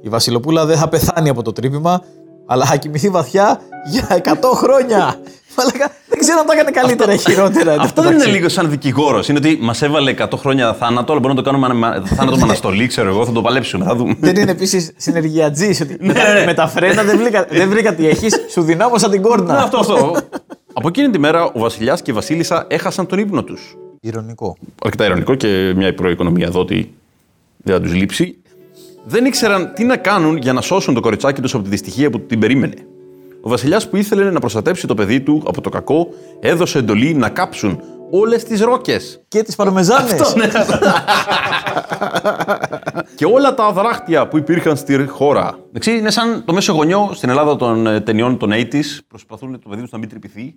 η 0.00 0.08
Βασιλοπούλα 0.08 0.66
δεν 0.66 0.76
θα 0.76 0.88
πεθάνει 0.88 1.28
από 1.28 1.42
το 1.42 1.52
τρύπημα, 1.52 2.02
αλλά 2.46 2.64
θα 2.64 2.76
κοιμηθεί 2.76 3.08
βαθιά 3.08 3.60
για 3.90 4.20
100 4.24 4.34
χρόνια. 4.54 5.20
Μαλάκα, 5.56 5.92
δεν 6.08 6.18
ξέρω 6.18 6.38
αν 6.40 6.46
τα 6.46 6.52
έκανε 6.52 6.70
καλύτερα 6.70 7.12
ή 7.12 7.18
χειρότερα. 7.18 7.70
εν 7.70 7.76
τω 7.76 7.82
Αυτό 7.82 8.02
δεν 8.02 8.10
είναι 8.10 8.18
μεταξύ. 8.18 8.36
λίγο 8.38 8.48
σαν 8.48 8.70
δικηγόρος. 8.70 9.28
Είναι 9.28 9.38
ότι 9.38 9.58
μας 9.60 9.82
έβαλε 9.82 10.14
100 10.18 10.28
χρόνια 10.36 10.74
θάνατο, 10.74 11.12
αλλά 11.12 11.20
μπορούμε 11.20 11.40
να 11.40 11.44
το 11.46 11.50
κάνουμε 11.50 11.86
ανα- 11.86 12.02
θάνατο 12.06 12.36
με 12.36 12.42
αναστολή, 12.42 12.86
ξέρω 12.86 13.08
εγώ, 13.08 13.24
θα 13.26 13.32
το 13.32 13.42
παλέψουμε. 13.42 13.84
Θα 13.84 13.94
δούμε. 13.96 14.14
Δεν 14.18 14.36
είναι 14.36 14.50
επίσης 14.50 14.92
συνεργειατζή. 14.96 15.68
Ότι 15.82 15.96
με, 16.00 16.06
Ναι, 16.06 16.12
τα, 16.12 16.32
ναι. 16.32 16.44
με 16.44 16.54
τα 16.54 16.66
φρένα 16.68 17.02
δεν 17.02 17.18
βρήκα, 17.18 17.46
δεν 17.50 17.68
βρήκα 17.68 17.94
τι 17.94 18.08
έχεις, 18.08 18.34
σου 18.50 18.62
δυνάμωσα 18.62 19.10
την 19.10 19.22
κόρνα. 19.22 19.54
Ναι, 19.54 19.60
αυτό, 19.60 19.78
αυτό. 19.78 20.16
Από 20.72 20.88
εκείνη 20.88 21.10
τη 21.10 21.18
μέρα 21.18 21.44
ο 21.44 21.58
Βασιλιάς 21.58 22.02
και 22.02 22.10
η 22.10 22.14
Βασίλισσα 22.14 22.66
έχασαν 22.68 23.06
τον 23.06 23.18
ύπνο 23.18 23.42
τους. 23.44 23.74
Ηρωνικό. 24.00 24.56
Αρκετά 24.84 25.04
ειρωνικό 25.04 25.34
και 25.34 25.72
μια 25.76 25.94
προοικονομία 25.94 26.46
εδώ 26.46 26.60
ότι 26.60 26.92
δεν 27.56 27.74
θα 27.74 27.80
τους 27.80 27.94
λείψει. 27.94 28.36
Δεν 29.04 29.24
ήξεραν 29.24 29.72
τι 29.74 29.84
να 29.84 29.96
κάνουν 29.96 30.36
για 30.36 30.52
να 30.52 30.60
σώσουν 30.60 30.94
το 30.94 31.00
κοριτσάκι 31.00 31.40
τους 31.40 31.54
από 31.54 31.62
τη 31.62 31.68
δυστυχία 31.68 32.10
που 32.10 32.20
την 32.20 32.38
περίμενε. 32.38 32.74
Ο 33.40 33.48
Βασιλιάς 33.48 33.88
που 33.88 33.96
ήθελε 33.96 34.30
να 34.30 34.40
προστατέψει 34.40 34.86
το 34.86 34.94
παιδί 34.94 35.20
του 35.20 35.42
από 35.46 35.60
το 35.60 35.70
κακό, 35.70 36.08
έδωσε 36.40 36.78
εντολή 36.78 37.14
να 37.14 37.28
κάψουν 37.28 37.80
όλες 38.10 38.44
τις 38.44 38.60
ρόκες. 38.60 39.24
Και 39.28 39.42
τις 39.42 39.56
παρμεζάνες. 39.56 40.14
και 43.16 43.24
όλα 43.24 43.54
τα 43.54 43.64
αδράχτια 43.64 44.28
που 44.28 44.36
υπήρχαν 44.36 44.76
στη 44.76 45.06
χώρα. 45.06 45.58
Εντάξει, 45.68 45.98
είναι 45.98 46.10
σαν 46.10 46.42
το 46.44 46.52
μέσο 46.52 46.72
γονιό 46.72 47.10
στην 47.14 47.28
Ελλάδα 47.28 47.56
των 47.56 47.86
ε, 47.86 48.00
ταινιών 48.00 48.38
των 48.38 48.50
80s. 48.52 48.98
Προσπαθούν 49.08 49.60
το 49.62 49.68
παιδί 49.68 49.82
του 49.82 49.88
να 49.90 49.98
μην 49.98 50.08
τρυπηθεί. 50.08 50.54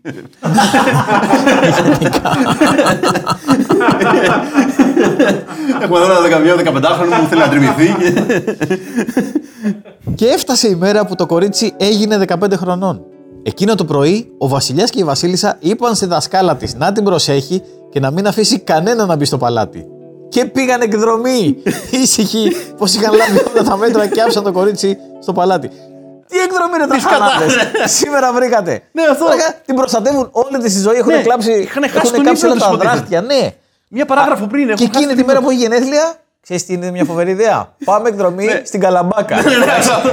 Έχουμε 5.82 6.00
εδώ 6.00 6.26
ένα 6.26 6.56
15χρονο 6.56 7.20
που 7.22 7.28
θέλει 7.30 7.42
να 7.42 7.50
τρυπηθεί. 7.50 7.96
Και 10.16 10.26
έφτασε 10.26 10.68
η 10.68 10.76
μέρα 10.76 11.06
που 11.06 11.16
το 11.16 11.26
κορίτσι 11.26 11.74
έγινε 11.78 12.26
15 12.28 12.54
χρονών. 12.56 13.06
Εκείνο 13.44 13.76
το 13.76 13.86
πρωί, 13.86 14.32
ο 14.38 14.48
Βασιλιάς 14.48 14.90
και 14.90 15.00
η 15.00 15.04
Βασίλισσα 15.04 15.58
είπαν 15.60 15.96
στη 15.96 16.06
δασκάλα 16.06 16.56
της 16.56 16.76
να 16.76 16.92
την 16.92 17.04
προσέχει 17.04 17.62
και 17.90 18.00
να 18.00 18.12
μην 18.12 18.28
αφήσει 18.28 18.60
κανένα 18.60 19.06
να 19.06 19.16
μπει 19.16 19.26
στο 19.26 19.38
παλάτι. 19.38 19.86
Και 20.30 20.46
πήγαν 20.46 20.82
εκδρομή 20.82 21.58
ήσυχοι 22.02 22.56
πως 22.78 22.94
είχαν 22.96 23.14
λάβει 23.16 23.40
όλα 23.54 23.70
τα 23.70 23.78
μέτρα 23.78 24.08
και 24.08 24.22
άφησαν 24.22 24.44
το 24.44 24.52
κορίτσι 24.52 24.98
στο 25.22 25.34
παλάτι. 25.34 25.68
Τι 26.28 26.38
εκδρομή 26.40 26.76
είναι 26.76 26.88
τα 26.88 26.98
χανάδες. 27.10 27.56
Σήμερα 27.98 28.34
βρήκατε. 28.34 28.82
Ναι, 28.92 29.02
αυτό. 29.12 29.24
Μαλάκα, 29.26 29.56
Την 29.66 29.76
προστατεύουν 29.76 30.30
όλη 30.32 30.58
τη 30.64 30.74
τη 30.74 30.80
ζωή. 30.80 30.96
Έχουν 30.98 31.12
Ναι, 31.14 31.22
κλάψει, 31.22 31.52
είχαν 31.52 31.84
χάσει 31.84 31.96
έχουν 31.98 32.12
τον 32.14 32.24
κάψει 32.24 32.46
ύπνο 32.46 32.52
όλα 32.52 32.60
τους, 32.60 32.64
τα 32.64 32.74
υποτίθεται. 32.74 32.96
δράχτια. 32.96 33.22
Ναι. 33.22 33.50
Μια 33.90 34.06
παράγραφο 34.06 34.46
πριν. 34.48 34.66
Και 34.68 34.72
έχω 34.72 34.84
χάσει 34.84 34.90
εκείνη 34.98 35.08
την 35.08 35.16
τη 35.18 35.24
μέρα 35.24 35.38
ύπνο. 35.40 35.42
που 35.42 35.50
έχει 35.50 35.60
γενέθλια, 35.60 36.14
ξέρεις 36.42 36.66
τι 36.66 36.74
είναι 36.74 36.92
μια 36.92 37.04
φοβερή 37.06 37.32
ιδέα. 37.32 37.74
Πάμε 37.86 38.10
εκδρομή 38.10 38.46
Ναι. 38.46 38.62
στην 38.66 38.80
Καλαμπάκα. 38.80 39.38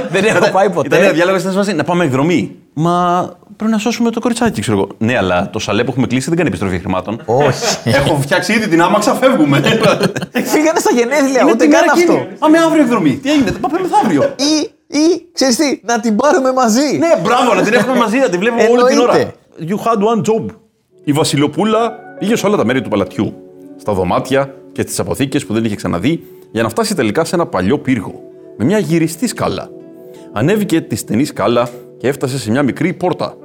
Δεν 0.09 0.25
έχω 0.25 0.49
πάει 0.51 0.69
ποτέ. 0.69 0.87
Ήταν 0.87 1.01
ένα 1.03 1.11
διάλογος 1.11 1.41
στην 1.41 1.53
μαζί 1.53 1.73
να 1.73 1.83
πάμε 1.83 2.03
εκδρομή. 2.03 2.55
Μα 2.73 3.29
πρέπει 3.57 3.71
να 3.71 3.77
σώσουμε 3.77 4.09
το 4.11 4.19
κοριτσάκι, 4.19 4.61
ξέρω 4.61 4.77
εγώ. 4.77 4.87
Ναι, 4.97 5.17
αλλά 5.17 5.49
το 5.49 5.59
σαλέ 5.59 5.83
που 5.83 5.91
έχουμε 5.91 6.07
κλείσει 6.07 6.27
δεν 6.27 6.35
κάνει 6.37 6.47
επιστροφή 6.49 6.79
χρημάτων. 6.79 7.21
Όχι. 7.25 7.89
Έχω 7.89 8.15
φτιάξει 8.21 8.53
ήδη 8.53 8.67
την 8.67 8.81
άμαξα, 8.81 9.13
φεύγουμε. 9.13 9.61
Φύγανε 10.31 10.79
στα 10.79 10.91
γενέθλια, 10.95 11.41
Είναι 11.41 11.51
ούτε 11.51 11.63
την 11.63 11.71
καν 11.71 11.81
μέρα 11.85 11.93
εκείνη. 11.97 12.17
αυτό. 12.17 12.35
Πάμε 12.39 12.57
αύριο 12.57 12.83
εκδρομή. 12.83 13.17
Τι 13.17 13.31
έγινε, 13.31 13.51
δεν 13.51 13.59
πάμε 13.59 13.79
μεθαύριο. 13.81 14.23
Ή, 14.23 14.69
ή, 14.97 15.27
ξέρεις 15.33 15.55
τι, 15.55 15.79
να 15.83 15.99
την 15.99 16.15
πάρουμε 16.15 16.53
μαζί. 16.53 16.97
Ναι, 16.97 17.21
μπράβο, 17.23 17.53
να 17.53 17.61
την 17.61 17.73
έχουμε 17.73 17.95
μαζί, 17.97 18.17
να 18.17 18.29
την 18.29 18.39
βλέπουμε 18.39 18.63
όλη 18.63 18.83
την 18.83 18.99
ώρα. 18.99 19.13
Εννοείται. 19.13 19.33
You 19.59 19.75
had 19.87 19.97
one 19.97 20.21
job. 20.31 20.45
Η 21.03 21.11
Βασιλοπούλα 21.11 21.91
πήγε 22.19 22.35
σε 22.35 22.45
όλα 22.45 22.57
τα 22.57 22.65
μέρη 22.65 22.81
του 22.81 22.89
παλατιού. 22.89 23.33
Στα 23.77 23.93
δωμάτια 23.93 24.53
και 24.71 24.81
στις 24.81 24.99
αποθήκες 24.99 25.45
που 25.45 25.53
δεν 25.53 25.63
είχε 25.65 25.75
ξαναδεί, 25.75 26.23
για 26.51 26.63
να 26.63 26.69
φτάσει 26.69 26.95
τελικά 26.95 27.25
σε 27.25 27.35
ένα 27.35 27.45
παλιό 27.45 27.79
πύργο. 27.79 28.21
Με 28.57 28.65
μια 28.65 28.77
γυριστή 28.77 29.27
σκάλα. 29.27 29.69
Ανέβηκε 30.33 30.81
τη 30.81 30.95
στενή 30.95 31.25
σκάλα 31.25 31.69
και 31.97 32.07
έφτασε 32.07 32.39
σε 32.39 32.51
μια 32.51 32.63
μικρή 32.63 32.93
πόρτα. 32.93 33.35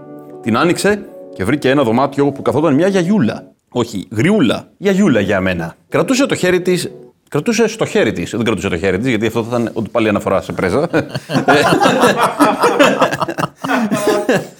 Την 0.42 0.56
άνοιξε 0.56 1.04
και 1.34 1.44
βρήκε 1.44 1.70
ένα 1.70 1.82
δωμάτιο 1.82 2.32
που 2.32 2.42
καθόταν 2.42 2.74
μια 2.74 2.88
γιαγιούλα. 2.88 3.44
Όχι, 3.68 4.08
γριούλα. 4.10 4.68
Γιαγιούλα 4.76 5.20
για 5.20 5.40
μένα. 5.40 5.74
Κρατούσε 5.88 6.26
το 6.26 6.34
χέρι 6.34 6.60
τη. 6.62 6.82
Κρατούσε 7.28 7.66
στο 7.66 7.84
χέρι 7.84 8.12
της. 8.12 8.30
Δεν 8.30 8.44
κρατούσε 8.44 8.68
το 8.68 8.76
χέρι 8.76 8.98
της, 8.98 9.08
γιατί 9.08 9.26
αυτό 9.26 9.42
θα 9.42 9.48
ήταν 9.48 9.70
ότι 9.72 9.88
πάλι 9.88 10.08
αναφορά 10.08 10.40
σε 10.40 10.52
πρέζα. 10.52 10.88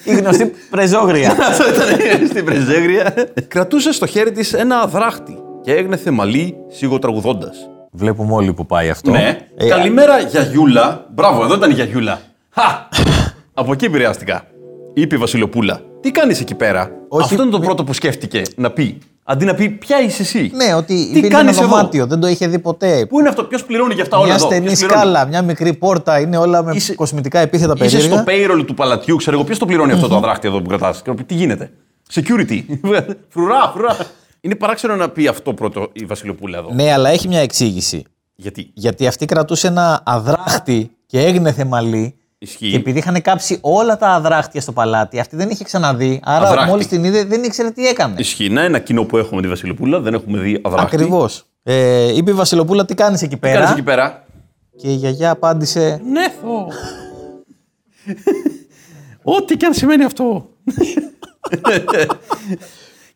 Η 0.04 0.14
γνωστή 0.14 0.52
πρεζόγρια. 0.70 1.36
Αυτό 1.48 1.64
ήταν 1.68 2.26
στην 2.26 2.44
πρεζέγρια. 2.44 3.14
Κρατούσε 3.48 3.92
στο 3.92 4.06
χέρι 4.06 4.32
της 4.32 4.52
ένα 4.52 4.80
αδράχτη 4.80 5.38
και 5.62 5.72
έγνεθε 5.74 6.10
μαλλί 6.10 6.56
σιγοτραγουδώντας. 6.68 7.56
Βλέπουμε 7.90 8.34
όλοι 8.34 8.52
που 8.52 8.66
πάει 8.66 8.90
αυτό. 8.90 9.10
Ναι. 9.10 9.38
Ε, 9.56 9.68
Καλημέρα 9.68 10.18
Γιαγιούλα. 10.18 11.06
Μπράβο, 11.10 11.44
εδώ 11.44 11.54
ήταν 11.54 11.70
η 11.70 11.74
Γιαγιούλα. 11.74 12.20
Χα! 12.50 12.88
Από 13.54 13.72
εκεί 13.72 13.84
επηρεάστηκα. 13.84 14.44
Είπε 14.94 15.14
η 15.14 15.18
Βασιλοπούλα. 15.18 15.80
Τι 16.00 16.10
κάνεις 16.10 16.40
εκεί 16.40 16.54
πέρα; 16.54 16.90
Όχι, 17.08 17.22
Αυτό 17.24 17.42
είναι 17.42 17.50
το 17.52 17.58
μη- 17.58 17.64
πρώτο 17.64 17.84
που 17.84 17.92
σκέφτηκε 17.92 18.42
να 18.56 18.70
πει. 18.70 18.98
Αντί 19.24 19.44
να 19.44 19.54
πει, 19.54 19.68
Ποια 19.68 20.00
είσαι 20.02 20.22
εσύ; 20.22 20.50
Ναι, 20.54 20.74
ότι 20.74 20.94
Τι 20.94 21.00
υπήρχε 21.02 21.26
ένα 21.26 21.36
κάνεις 21.36 21.58
εδώ; 21.58 21.66
δωμάτιο, 21.68 22.06
δεν 22.06 22.20
το 22.20 22.26
είχε 22.26 22.46
δει 22.46 22.58
ποτέ. 22.58 23.06
Πού 23.06 23.18
είναι 23.20 23.28
αυτό, 23.28 23.44
ποιος 23.44 23.64
πληρώνει 23.64 23.94
για 23.94 24.02
αυτά 24.02 24.16
όλα 24.16 24.26
Μια 24.26 24.34
εδώ; 24.34 24.46
στενή 24.46 24.66
ποιος 24.66 24.78
πληρώνει; 24.78 25.00
σκάλα, 25.00 25.26
μια 25.26 25.42
μικρή 25.42 25.74
πόρτα, 25.74 26.20
είναι 26.20 26.36
όλα 26.36 26.62
με 26.62 26.72
Είσαι- 26.74 26.94
κοσμητικά 26.94 27.38
επίθετα 27.38 27.74
Είσαι 27.84 27.96
περίεργα. 27.96 28.16
στο 28.16 28.24
payroll 28.60 28.66
του 28.66 28.74
παλατιού, 28.74 29.16
ξέρω 29.16 29.36
εγώ, 29.36 29.44
ποιος 29.44 29.58
το 29.58 29.66
πληρώνει 29.66 29.92
αυτό 29.92 30.08
το 30.08 30.16
αδράχτη 30.16 30.48
εδώ 30.48 30.60
που 30.62 30.68
κρατάς; 30.68 31.02
Τι 31.26 31.34
γίνεται; 31.34 31.70
Security. 32.12 32.60
φρουρά, 33.32 33.70
φρουρά. 33.74 33.96
Είναι 34.40 34.54
παράξενο 34.54 34.96
να 34.96 35.08
πει 35.08 35.26
αυτό 35.26 35.54
πρώτο 35.54 35.88
η 35.92 36.04
Βασιλοπούλα 36.04 36.58
εδώ. 36.58 36.70
Ναι, 36.74 36.92
αλλά 36.92 37.08
έχει 37.10 37.28
μια 37.28 37.40
εξήγηση. 37.40 38.04
Γιατί; 38.34 38.70
Γιατί 38.74 39.06
αυτή 39.06 39.24
κρατούσε 39.26 39.66
ένα 39.66 40.02
αδράχτη 40.04 40.90
και 41.06 41.18
έγνεθε 41.20 41.64
μαλλί. 41.64 42.14
Ισχύει. 42.42 42.70
Και 42.70 42.76
επειδή 42.76 42.98
είχαν 42.98 43.22
κάψει 43.22 43.58
όλα 43.60 43.96
τα 43.96 44.08
αδράχτια 44.08 44.60
στο 44.60 44.72
παλάτι, 44.72 45.20
αυτή 45.20 45.36
δεν 45.36 45.50
είχε 45.50 45.64
ξαναδεί. 45.64 46.20
Άρα, 46.24 46.46
Αδράχτη. 46.46 46.70
μόλις 46.70 46.86
την 46.86 47.04
είδε, 47.04 47.24
δεν 47.24 47.42
ήξερε 47.42 47.70
τι 47.70 47.86
έκανε. 47.86 48.14
Ισχύει. 48.18 48.48
Να 48.48 48.62
ένα 48.62 48.78
κοινό 48.78 49.04
που 49.04 49.16
έχουμε 49.16 49.36
με 49.36 49.42
τη 49.42 49.48
Βασιλοπούλα, 49.48 50.00
δεν 50.00 50.14
έχουμε 50.14 50.38
δει 50.38 50.60
αδράχτη. 50.62 50.96
Ακριβώς. 50.96 51.44
Ε, 51.62 52.16
είπε 52.16 52.30
η 52.30 52.34
Βασιλοπούλα, 52.34 52.84
τι 52.84 52.94
κάνεις 52.94 53.22
εκεί 53.22 53.34
Τι 53.34 53.40
πέρα; 53.40 53.60
κάνει 53.60 53.72
εκεί 53.72 53.82
πέρα; 53.82 54.24
Και 54.76 54.88
η 54.88 54.94
γιαγιά 54.94 55.30
απάντησε, 55.30 56.00
Νέθω. 56.12 56.66
Ό,τι 59.22 59.56
και 59.56 59.66
αν 59.66 59.74
σημαίνει 59.74 60.04
αυτό. 60.04 60.48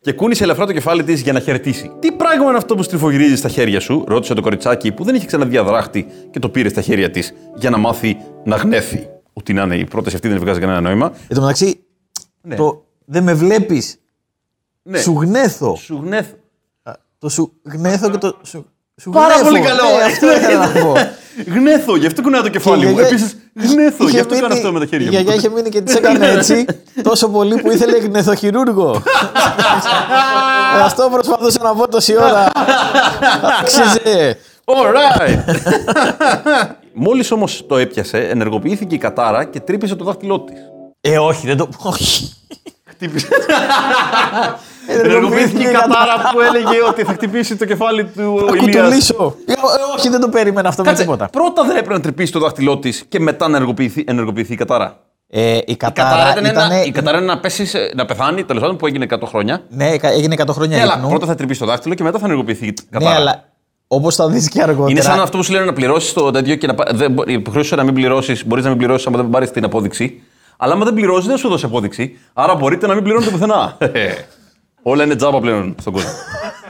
και 0.01 0.11
κούνησε 0.11 0.43
ελαφρά 0.43 0.65
το 0.65 0.73
κεφάλι 0.73 1.03
της 1.03 1.21
για 1.21 1.33
να 1.33 1.39
χαιρετήσει. 1.39 1.91
Τι 1.99 2.11
πράγμα 2.11 2.47
είναι 2.47 2.57
αυτό 2.57 2.75
που 2.75 2.83
στριφογυρίζεις 2.83 3.39
στα 3.39 3.49
χέρια 3.49 3.79
σου, 3.79 4.03
ρώτησε 4.07 4.33
το 4.33 4.41
κοριτσάκι 4.41 4.91
που 4.91 5.03
δεν 5.03 5.15
είχε 5.15 5.25
ξαναδεί 5.25 5.57
αδράχτη 5.57 6.07
και 6.31 6.39
το 6.39 6.49
πήρε 6.49 6.69
στα 6.69 6.81
χέρια 6.81 7.11
της 7.11 7.33
για 7.55 7.69
να 7.69 7.77
μάθει 7.77 8.17
να 8.43 8.55
γνέθει. 8.55 9.07
Ό,τι 9.37 9.53
να 9.53 9.61
είναι, 9.63 9.75
η 9.77 9.85
πρόταση 9.85 10.15
αυτή 10.15 10.27
δεν 10.27 10.39
βγάζει 10.39 10.59
κανένα 10.59 10.81
νόημα. 10.81 11.11
Εν 11.27 11.35
τω 11.35 11.41
μεταξύ, 11.41 11.79
Ναι. 12.41 12.55
το 12.55 12.83
δεν 13.05 13.23
με 13.23 13.33
βλέπεις. 13.33 13.99
Ναι. 14.83 14.99
Σου 14.99 15.17
γνέθω. 15.21 15.75
Σου 15.75 15.99
γνέθω. 16.03 16.33
Το 17.19 17.29
σου 17.29 17.53
γνέθω 17.63 18.09
και 18.09 18.17
το 18.17 18.37
σου. 18.43 18.65
σου 19.01 19.09
Πάρα 19.09 19.33
γνέφω. 19.33 19.43
πολύ 19.49 19.59
καλό. 19.59 19.81
Ναι, 19.97 20.03
αυτό 20.03 20.31
ήθελα 20.35 20.67
να 20.67 20.81
πω. 20.81 20.93
γνέθω, 21.53 21.95
γι' 21.97 22.05
αυτό 22.05 22.21
κουνάω 22.21 22.41
το 22.41 22.49
κεφάλι 22.49 22.79
Και 22.79 22.85
η 22.85 22.91
μου. 22.91 22.99
γιαγιά 22.99 23.17
Επίσης, 23.17 23.37
γνέθω, 23.73 24.03
είχε 24.03 24.11
γι' 24.13 24.19
αυτό 24.19 24.33
κάνω 24.33 24.47
μείνει- 24.47 24.57
αυτό 24.59 24.71
με 24.71 24.79
τα 24.79 24.85
χέρια 24.85 25.05
Η 25.05 25.09
μου. 25.09 25.15
γιαγιά 25.15 25.33
είχε 25.33 25.49
μείνει 25.49 25.69
και 25.69 25.81
της 25.81 25.95
έκανε 25.95 26.27
έτσι 26.37 26.65
τόσο 27.03 27.29
πολύ 27.29 27.61
που 27.61 27.71
ήθελε 27.71 27.97
γνεθοχειρούργο. 27.97 29.01
Ε, 30.77 30.81
αυτό 30.81 31.09
προσπαθούσα 31.11 31.63
να 31.63 31.73
πω 31.75 31.87
τόση 31.87 32.15
ώρα. 32.17 32.51
Άξιζε. 33.61 34.37
Alright. 34.65 35.39
Μόλις 36.99 37.31
όμως 37.31 37.65
το 37.67 37.77
έπιασε, 37.77 38.17
ενεργοποιήθηκε 38.17 38.95
η 38.95 38.97
κατάρα 38.97 39.43
και 39.43 39.59
τρύπησε 39.59 39.95
το 39.95 40.03
δάχτυλό 40.03 40.39
της. 40.41 40.57
Ε, 41.01 41.17
όχι, 41.17 41.47
δεν 41.47 41.57
το. 41.57 41.69
Όχι. 41.83 42.33
Χτύπησε. 42.85 43.27
Ενεργοποιήθηκε 44.87 45.61
η 45.67 45.71
κατάρα 45.71 46.29
που 46.33 46.39
έλεγε 46.41 46.83
ότι 46.87 47.03
θα 47.03 47.11
χτυπήσει 47.13 47.55
το 47.55 47.65
κεφάλι 47.65 48.05
του 48.05 48.33
ο 48.43 48.47
Θα 48.47 48.55
Ηλίας. 48.57 48.75
κουτουλήσω. 48.75 49.35
Ε, 49.45 49.53
Όχι, 49.97 50.09
δεν 50.09 50.19
το 50.19 50.29
περίμενα 50.29 50.69
αυτό 50.69 50.81
με 50.83 50.87
Κάτσε, 50.89 51.03
τίποτα. 51.03 51.29
πρώτα 51.29 51.63
δεν 51.63 51.71
έπρεπε 51.75 51.93
να 51.93 51.99
τρυπήσει 51.99 52.31
το 52.31 52.39
δάχτυλό 52.39 52.77
της 52.79 53.03
και 53.09 53.19
μετά 53.19 53.47
να 53.47 53.55
ενεργοποιηθεί, 53.55 54.03
ενεργοποιηθεί 54.07 54.53
η 54.53 54.55
κατάρα. 54.55 54.99
Ε, 55.29 55.55
η 55.57 55.63
Η 55.67 55.75
κατάρα 55.75 56.09
κατάρα 56.09 56.31
ήταν, 56.31 56.45
ήταν. 56.45 56.71
ένα, 56.71 56.83
η 56.83 56.91
κατάρα 56.91 57.17
είναι 57.17 57.25
να, 57.25 57.39
πέσει, 57.39 57.65
σε- 57.65 57.91
να 57.95 58.05
πεθάνει, 58.05 58.43
τέλος 58.43 58.61
πάντων 58.61 58.77
που 58.77 58.87
έγινε 58.87 59.05
100 59.09 59.17
χρόνια. 59.25 59.61
Ναι, 59.69 59.95
έγινε 60.01 60.35
100 60.45 60.53
χρόνια 60.53 60.77
Ναι, 60.77 60.83
αλλά 60.83 60.95
ύπνου. 60.97 61.09
πρώτα 61.09 61.25
θα 61.25 61.35
τρυπήσει 61.35 61.59
το 61.59 61.65
δάχτυλο 61.65 61.93
και 61.93 62.03
μετά 62.03 62.19
θα 62.19 62.25
ενεργοποιηθεί 62.25 62.65
η 62.67 62.73
Ναι, 62.89 62.99
κατάρα. 62.99 63.15
αλλά 63.15 63.43
όπως 63.87 64.15
θα 64.15 64.29
δεις 64.29 64.49
και 64.49 64.61
αργότερα. 64.61 64.89
Είναι 64.89 65.01
σαν 65.01 65.19
αυτό 65.19 65.37
που 65.37 65.43
σου 65.43 65.51
λένε 65.51 65.65
να 65.65 65.73
πληρώσεις 65.73 66.13
το 66.13 66.31
τέτοιο 66.31 66.55
και 66.55 66.67
να. 66.67 66.75
πα- 66.75 66.91
Δεν, 66.93 67.11
μπο- 67.11 67.23
η 67.27 67.33
υποχρέωση 67.33 67.69
σου 67.69 67.75
να 67.75 67.83
μην 67.83 67.93
πληρώσεις. 67.93 68.45
Μπορείς 68.45 68.63
να 68.63 68.69
μην 68.69 68.77
πληρώσεις 68.79 69.07
άμα 69.07 69.17
δεν 69.17 69.29
πάρεις 69.29 69.51
την 69.51 69.63
απόδειξη. 69.63 70.21
Αλλά 70.57 70.73
άμα 70.73 70.85
δεν 70.85 70.93
πληρώσεις, 70.93 71.27
δεν 71.27 71.37
σου 71.37 71.47
δώσει 71.49 71.65
απόδειξη. 71.65 72.17
Άρα 72.33 72.55
μπορείτε 72.55 72.87
να 72.87 72.93
μην 72.93 73.03
πληρώνετε 73.03 73.31
πουθενά. 73.31 73.77
Όλα 74.81 75.03
είναι 75.03 75.15
τζάμπα 75.15 75.39
πλέον 75.39 75.75
στον 75.79 75.93
κόσμο. 75.93 76.09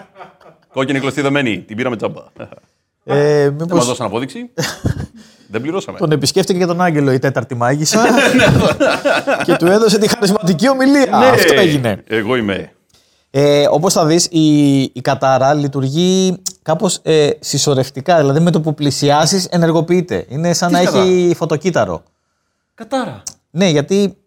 Κόκκινη 0.74 1.00
κλωστή 1.00 1.22
δεμένη. 1.22 1.60
Την 1.60 1.76
πήραμε 1.76 1.96
τζάμπα. 1.96 2.22
Ε, 3.04 3.44
Δεν 3.44 3.54
μας 3.60 3.68
μήπως 3.70 3.86
δώσαν 3.86 4.06
απόδειξη. 4.06 4.50
δεν 5.52 5.62
πληρώσαμε. 5.62 5.98
τον 5.98 6.12
επισκέφτηκε 6.12 6.60
και 6.60 6.66
τον 6.66 6.82
Άγγελο 6.82 7.12
η 7.12 7.20
τέταρτη 7.20 7.56
μάγισσα 7.56 8.02
Ναι, 8.02 8.44
και 9.44 9.56
του 9.56 9.66
έδωσε 9.66 9.98
τη 9.98 10.08
χαρισματική 10.08 10.70
ομιλία. 10.70 11.18
Αυτό 11.18 11.54
έγινε. 11.54 12.04
Εγώ 12.08 12.36
είμαι. 12.36 12.72
Ε, 13.32 13.68
όπως 13.72 13.94
θα 13.94 14.06
δεις, 14.06 14.26
η, 14.32 14.78
η 14.82 15.02
κατάρα 15.02 15.54
λειτουργεί 15.54 16.42
κάπως 16.68 17.00
ε, 17.04 17.30
συσσωρευτικά. 17.40 18.18
Δηλαδή 18.18 18.40
με 18.40 18.52
το 18.52 18.62
που 18.62 18.74
πλησιάσεις 18.74 19.46
ενεργοποιείται. 19.46 20.26
Είναι 20.30 20.54
σαν 20.54 20.68
Τι 20.68 20.74
να 20.74 20.84
κατάρα; 20.84 21.04
έχει 21.04 21.34
φωτοκύτταρο. 21.36 22.04
Κατάρα. 22.74 23.24
Ναι, 23.50 23.70
γιατί 23.70 24.18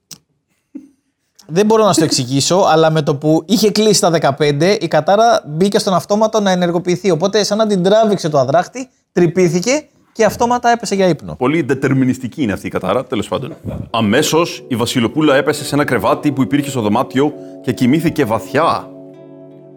δεν 1.47 1.66
μπορώ 1.66 1.85
να 1.85 1.92
σου 1.92 1.99
το 1.99 2.04
εξηγήσω, 2.04 2.56
αλλά 2.73 2.90
με 2.90 3.02
το 3.02 3.16
που 3.16 3.42
είχε 3.47 3.70
κλείσει 3.70 4.00
τα 4.00 4.37
15, 4.38 4.76
η 4.80 4.88
κατάρα 4.88 5.42
μπήκε 5.47 5.78
στον 5.78 5.94
αυτόματο 5.94 6.40
να 6.40 6.50
ενεργοποιηθεί. 6.50 7.11
Οπότε, 7.11 7.44
σαν 7.44 7.59
να 7.59 7.66
την 7.66 7.82
τράβηξε 7.82 8.28
το 8.28 8.38
αδράχτη, 8.38 8.88
τρυπήθηκε 9.12 9.85
και 10.12 10.25
αυτόματα 10.25 10.70
έπεσε 10.70 10.94
για 10.94 11.09
ύπνο. 11.09 11.35
Πολύ 11.37 11.62
δετερμινιστική 11.62 12.42
είναι 12.42 12.52
αυτή 12.52 12.66
η 12.66 12.70
κατάρα, 12.70 13.04
τέλος 13.04 13.28
πάντων. 13.28 13.56
Αμέσως 13.90 14.64
η 14.68 14.76
Βασιλοπούλα 14.76 15.37
έπεσε 15.37 15.64
σε 15.64 15.75
ένα 15.75 15.85
κρεβάτι 15.85 16.32
που 16.32 16.42
υπήρχε 16.42 16.70
στο 16.70 16.80
δωμάτιο 16.80 17.32
και 17.62 17.73
κοιμήθηκε 17.73 18.25
βαθιά. 18.25 18.90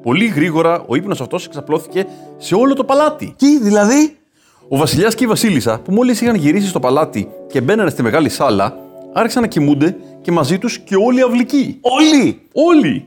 Πολύ 0.04 0.26
γρήγορα 0.26 0.84
ο 0.88 0.96
ύπνος 0.96 1.22
αυτός 1.22 1.46
εξαπλώθηκε 1.46 2.06
σε 2.38 2.56
όλο 2.56 2.74
το 2.74 2.84
παλάτι. 2.84 3.34
Τι, 3.38 3.60
δηλαδή; 3.60 4.18
Ο 4.68 4.78
Βασιλιάς 4.78 5.16
και 5.16 5.24
η 5.24 5.28
Βασίλισσα, 5.28 5.80
που 5.80 5.92
μόλις 5.92 6.22
είχαν 6.22 6.36
γυρίσει 6.36 6.68
στο 6.68 6.80
παλάτι 6.80 7.28
και 7.52 7.62
μπαίνανε 7.62 7.90
στη 7.90 8.02
μεγάλη 8.04 8.30
σάλα, 8.30 8.78
άρχισαν 9.14 9.42
να 9.42 9.48
κοιμούνται 9.48 9.96
και 10.22 10.32
μαζί 10.32 10.58
τους 10.58 10.80
και 10.80 10.96
όλοι 10.96 11.20
οι 11.20 11.22
αυλικοί. 11.22 11.78
Όλοι! 11.82 12.42
Όλοι! 12.54 13.06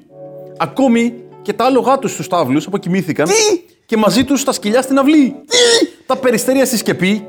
Ακόμη 0.57 1.15
και 1.43 1.53
τα 1.53 1.65
άλογά 1.65 1.99
τους 1.99 2.13
στους 2.13 2.29
τάβλους 2.29 2.67
αποκοιμήθηκαν. 2.67 3.27
Τι; 3.27 3.61
Και 3.87 3.97
μαζί 3.97 4.25
τους 4.25 4.45
τα 4.45 4.53
σκυλιά 4.53 4.83
στην 4.83 4.99
αυλή. 4.99 5.35
Τι; 5.47 5.87
Τα 6.07 6.17
περιστέρια 6.17 6.65
στη 6.65 6.77
σκεπή 6.77 7.27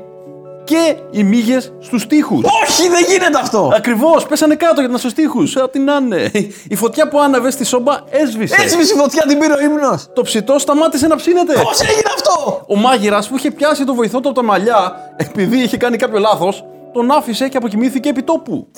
και 0.68 0.96
οι 1.10 1.22
μύγες 1.22 1.72
στους 1.80 2.06
τοίχους. 2.06 2.44
Όχι, 2.62 2.88
δεν 2.88 3.04
γίνεται 3.08 3.38
αυτό! 3.38 3.72
Ακριβώς, 3.74 4.26
πέσανε 4.26 4.54
κάτω 4.54 4.80
για 4.80 4.88
να 4.90 4.98
στους 4.98 5.12
τοίχους. 5.12 5.56
Ό,τι 5.56 5.78
να 5.78 5.94
είναι. 5.94 6.30
Η 6.68 6.74
φωτιά 6.74 7.08
που 7.08 7.20
άναβε 7.20 7.50
στη 7.50 7.64
σόμπα 7.64 7.98
έσβησε. 8.10 8.62
Έσβησε 8.62 8.94
η 8.94 8.96
φωτιά, 8.96 9.24
την 9.28 9.38
πήρε 9.38 9.52
ο 9.52 9.60
ύμνος. 9.60 10.06
Το 10.12 10.22
ψητό 10.22 10.58
σταμάτησε 10.58 11.06
να 11.06 11.16
ψήνεται. 11.16 11.52
Πώς 11.62 11.80
έγινε 11.80 12.10
αυτό! 12.14 12.64
Ο 12.66 12.76
μάγειρας 12.76 13.28
που 13.28 13.36
είχε 13.36 13.50
πιάσει 13.50 13.84
το 13.84 13.94
βοηθό 13.94 14.20
του 14.20 14.28
από 14.28 14.40
τα 14.40 14.46
μαλλιά 14.46 15.12
επειδή 15.16 15.58
είχε 15.62 15.76
κάνει 15.76 15.96
κάποιο 15.96 16.18
λάθος, 16.18 16.64
τον 16.92 17.10
άφησε 17.10 17.48
και 17.48 17.56
αποκοιμήθηκε 17.56 18.08
επί 18.08 18.22
τόπου. 18.22 18.68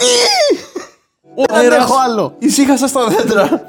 Ο 1.37 1.43
Δεν 1.49 1.57
αέρας 1.59 1.79
έχω 1.79 1.95
άλλο. 2.05 2.35
ησύχασε 2.39 2.87
στα 2.87 3.07
δέντρα 3.07 3.63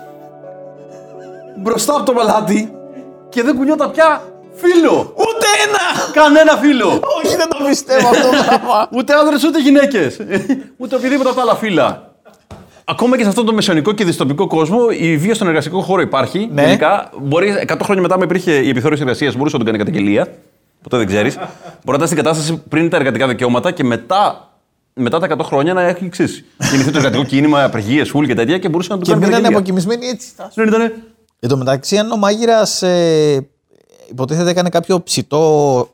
μπροστά 1.58 1.96
από 1.96 2.04
το 2.04 2.12
παλάτι 2.13 2.74
και 3.30 3.44
δεν 3.44 3.56
κουνιόταν 3.56 3.92
πια 3.92 4.22
φίλο. 4.63 5.13
Ούτε 5.18 5.48
ένα! 5.65 5.86
Κανένα 6.13 6.58
φίλο. 6.58 6.88
Όχι, 7.24 7.36
δεν 7.36 7.50
το 7.50 7.58
πιστεύω 7.68 8.08
αυτό 8.08 8.30
το 8.30 8.44
πράγμα. 8.46 8.88
Ούτε 8.98 9.13
άντρε 9.13 9.36
ούτε 9.48 9.60
γυναίκες. 9.62 10.18
ούτε 10.77 10.96
οποιοδήποτε 10.96 11.30
από 11.30 11.38
τα 11.38 11.41
άλλα 11.41 11.56
φύλλα. 11.56 12.10
Ακόμα 12.86 13.18
και 13.18 13.24
σε 13.24 13.30
αυτόν 13.30 13.46
τον 13.46 13.56
μεσαιωνικό 13.56 13.91
και 13.91 14.06
δυστοπικό 14.06 14.48
κόσμο, 14.48 14.80
η 15.00 15.18
βία 15.18 15.34
στον 15.34 15.48
εργασιακό 15.48 15.82
χώρο 15.82 16.01
υπάρχει. 16.01 16.50
Ναι. 16.53 16.62
Γενικά, 16.63 17.10
μπορεί 17.22 17.65
100 17.68 17.77
χρόνια 17.84 18.01
μετά, 18.01 18.18
με 18.18 18.24
υπήρχε 18.24 18.51
η 18.51 18.70
επιθεώρηση 18.70 19.01
εργασίας, 19.01 19.36
μπορούσε 19.36 19.58
να 19.58 19.63
τον 19.63 19.74
κάνει 19.74 19.84
καταγγελία. 19.86 20.27
Ποτέ 20.82 20.98
δεν 20.98 21.08
ξέρεις. 21.08 21.36
μπορεί 21.36 21.50
να 21.86 21.94
ήταν 21.94 22.08
στην 22.08 22.18
κατάσταση 22.18 22.62
πριν 22.70 22.89
τα 22.89 22.98
εργατικά 22.98 23.27
δικαιώματα 23.27 23.72
και 23.72 23.84
μετά, 23.84 24.50
μετά 24.94 25.20
τα 25.20 25.27
100 25.38 25.39
χρόνια 25.44 25.74
να 25.74 25.82
έχει 25.82 26.06
εξής. 26.06 26.44
Κινηθεί 26.72 26.91
το 26.91 26.98
εργατικό 26.98 27.24
κίνημα, 27.24 27.63
απεργίες, 27.63 28.10
φουλ 28.10 28.25
και 28.25 28.34
τέτοια 28.34 28.58
και 28.58 28.70
μπορούσε 28.70 28.89
να 28.94 28.98
του 29.00 29.03
Και 29.06 29.12
κάνει 29.12 29.24
μείνανε 29.25 29.41
καταγγελία. 29.41 29.58
αποκοιμισμένοι 29.58 30.08
έτσι. 30.13 30.27
Δεν 30.53 30.68
ήτανε. 30.68 30.94
Εν 31.39 31.50
τω 31.50 31.58
μεταξύ, 31.58 31.98
αν 31.98 32.12
ο 32.12 32.15
μάγειρας 32.18 32.82
ε, 32.82 33.50
υποτίθεται 34.12 34.50
έκανε 34.50 34.70
κάποιο 34.70 35.01
ψητό 35.03 35.88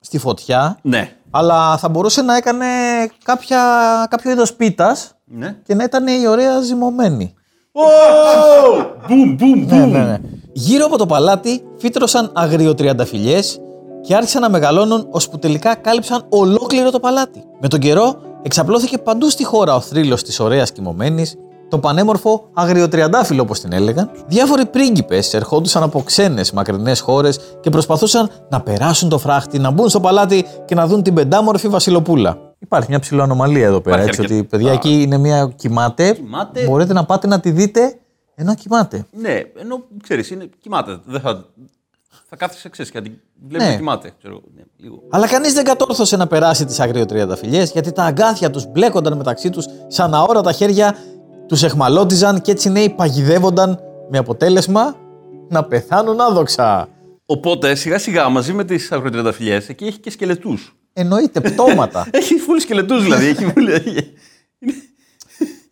στη 0.00 0.18
φωτιά, 0.18 0.78
Ναι. 0.82 1.16
αλλά 1.30 1.76
θα 1.76 1.88
μπορούσε 1.88 2.22
να 2.22 2.36
έκανε 2.36 2.66
κάποια, 3.24 3.60
κάποιο 4.10 4.30
είδος 4.30 4.54
πίτας 4.54 5.12
ναι. 5.24 5.56
και 5.64 5.74
να 5.74 5.84
ήταν 5.84 6.06
η 6.06 6.26
ωραία 6.28 6.60
ζυμωμένη. 6.60 7.34
Μπουμ, 9.08 9.34
μπουμ, 9.36 9.64
μπουμ. 9.64 9.90
Ναι, 9.90 10.02
ναι. 10.02 10.18
Γύρω 10.52 10.84
από 10.86 10.98
το 10.98 11.06
παλάτι 11.06 11.62
φύτρωσαν 11.78 12.30
αγριοτριανταφυλιές 12.34 13.60
και 14.00 14.14
άρχισαν 14.14 14.42
να 14.42 14.50
μεγαλώνουν 14.50 15.06
ώσπου 15.10 15.38
τελικά 15.38 15.74
κάλυψαν 15.74 16.24
ολόκληρο 16.28 16.90
το 16.90 17.00
παλάτι. 17.00 17.44
Με 17.60 17.68
τον 17.68 17.80
καιρό 17.80 18.20
εξαπλώθηκε 18.42 18.98
παντού 18.98 19.30
στη 19.30 19.44
χώρα 19.44 19.74
ο 19.74 19.80
θρύλος 19.80 20.22
της 20.22 20.40
ωραίας 20.40 20.72
κοιμωμένης 20.72 21.34
το 21.68 21.78
πανέμορφο 21.78 22.48
αγριοτριαντάφυλλο 22.54 23.42
όπως 23.42 23.60
την 23.60 23.72
έλεγαν, 23.72 24.10
διάφοροι 24.26 24.66
πρίγκιπες 24.66 25.34
ερχόντουσαν 25.34 25.82
από 25.82 26.02
ξένες 26.02 26.52
μακρινές 26.52 27.00
χώρες 27.00 27.40
και 27.60 27.70
προσπαθούσαν 27.70 28.30
να 28.50 28.60
περάσουν 28.60 29.08
το 29.08 29.18
φράχτη, 29.18 29.58
να 29.58 29.70
μπουν 29.70 29.88
στο 29.88 30.00
παλάτι 30.00 30.46
και 30.64 30.74
να 30.74 30.86
δουν 30.86 31.02
την 31.02 31.14
πεντάμορφη 31.14 31.68
Βασιλοπούλα. 31.68 32.38
Υπάρχει 32.58 32.88
μια 32.90 32.98
ψηλή 32.98 33.20
ανομαλία 33.22 33.66
εδώ 33.66 33.80
πέρα. 33.80 33.96
Υπάρχει 34.02 34.08
Έτσι, 34.10 34.20
αρκετά. 34.22 34.40
ότι 34.40 34.48
παιδιά 34.48 34.72
εκεί 34.72 35.02
είναι 35.02 35.18
μια 35.18 35.52
κοιμάται, 35.56 36.12
Κοιμάται. 36.12 36.64
Μπορείτε 36.64 36.92
να 36.92 37.04
πάτε 37.04 37.26
να 37.26 37.40
τη 37.40 37.50
δείτε 37.50 37.98
ενώ 38.34 38.54
κοιμάται. 38.54 39.06
Ναι, 39.10 39.40
ενώ 39.60 39.82
ξέρεις, 40.02 40.36
κοιμάται. 40.60 40.98
Δεν 41.04 41.20
θα, 41.20 41.44
θα 42.28 42.36
κάθεσαι, 42.36 42.68
ξέρεις, 42.68 42.90
και 42.90 42.98
να 42.98 43.04
την 43.04 43.12
βλέπεις 43.48 43.66
Ναι. 43.66 43.72
να 43.72 43.78
κοιμάται. 43.78 44.12
Ξέρω, 44.18 44.34
εγώ. 44.34 44.42
ναι, 44.56 44.62
λίγο. 44.76 45.02
Αλλά 45.10 45.26
κανείς 45.28 45.52
δεν 45.52 45.64
κατόρθωσε 45.64 46.16
να 46.16 46.26
περάσει 46.26 46.64
τις 46.64 46.80
αγριοτριανταφυλιέ 46.80 47.62
γιατί 47.62 47.92
τα 47.92 48.02
αγκάθια 48.04 48.50
τους 48.50 48.66
μπλέκονταν 48.66 49.16
μεταξύ 49.16 49.50
τους 49.50 49.66
σαν 49.86 50.14
αόρατα 50.14 50.52
χέρια, 50.52 50.96
τους 51.48 51.62
εχμαλώτιζαν 51.62 52.40
και 52.40 52.50
έτσι 52.50 52.68
οι 52.68 52.70
νέοι 52.70 52.90
παγιδεύονταν 52.90 53.80
με 54.10 54.18
αποτέλεσμα 54.18 54.94
να 55.48 55.64
πεθάνουν 55.64 56.20
άδοξα. 56.20 56.88
Οπότε 57.26 57.74
σιγά 57.74 57.98
σιγά 57.98 58.28
μαζί 58.28 58.52
με 58.52 58.64
τις 58.64 58.92
αγροτριανταφυλιέ 58.92 59.60
εκεί 59.68 59.84
έχει 59.84 59.98
και 59.98 60.10
σκελετούς. 60.10 60.76
Εννοείται, 60.92 61.40
πτώματα. 61.40 62.06
Έχει 62.10 62.34
φούλη 62.38 62.60
σκελετούς 62.60 63.02
δηλαδή. 63.02 63.26
έχει 63.26 63.44
φούλη... 63.52 64.12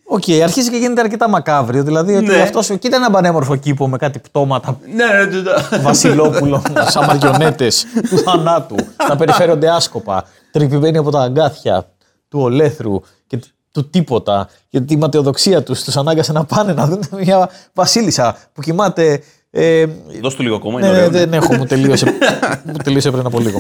Οκ, 0.09 0.23
αρχίζει 0.43 0.71
και 0.71 0.77
γίνεται 0.77 1.01
αρκετά 1.01 1.29
μακάβριο. 1.29 1.83
Δηλαδή 1.83 2.15
ότι 2.17 2.27
Ναι. 2.27 2.41
αυτός, 2.41 2.71
κοίτα 2.79 2.97
ένα 2.97 3.11
πανέμορφο 3.11 3.57
κήπο 3.57 3.89
με 3.89 3.97
κάτι 3.97 4.19
πτώματα 4.19 4.79
ναι, 4.87 5.05
ναι, 5.05 5.25
ναι, 5.25 5.41
ναι. 5.71 5.79
Βασιλόπουλο, 5.79 6.63
σαν 6.93 7.05
μαριονέτες 7.05 7.87
του 8.09 8.19
θανάτου, 8.19 8.77
να 9.09 9.17
περιφέρονται 9.17 9.71
άσκοπα, 9.71 10.25
τρυπημένοι 10.51 10.97
από 10.97 11.11
τα 11.11 11.21
αγκάθια 11.21 11.91
του 12.29 12.41
ολέθρου 12.41 13.01
και 13.27 13.39
του- 13.77 13.83
του 13.83 13.91
τίποτα. 13.91 14.49
Γιατί 14.69 14.95
η 14.95 14.97
ματαιοδοξία 14.97 15.63
τους 15.63 15.85
τους 15.85 15.97
ανάγκασε 15.97 16.33
να 16.33 16.45
πάνε 16.45 16.73
να 16.73 16.87
δουν 16.87 17.01
μια 17.25 17.51
βασίλισσα 17.73 18.37
που 18.53 18.61
κοιμάται. 18.61 19.21
Ε, 19.51 19.87
Δώσ' 20.23 20.35
του 20.35 20.43
λίγο 20.43 20.55
ακόμα. 20.57 20.81
ναι, 20.81 20.87
είναι 20.87 20.97
ναι, 20.97 21.03
ωραίο, 21.03 21.11
ναι. 21.11 21.19
δεν 21.19 21.33
έχω, 21.33 21.55
μου 21.55 21.65
τελείωσε, 21.65 22.07
μου 22.73 22.77
τελείωσε 22.85 23.11
πριν 23.11 23.27
από 23.27 23.39
λίγο. 23.39 23.57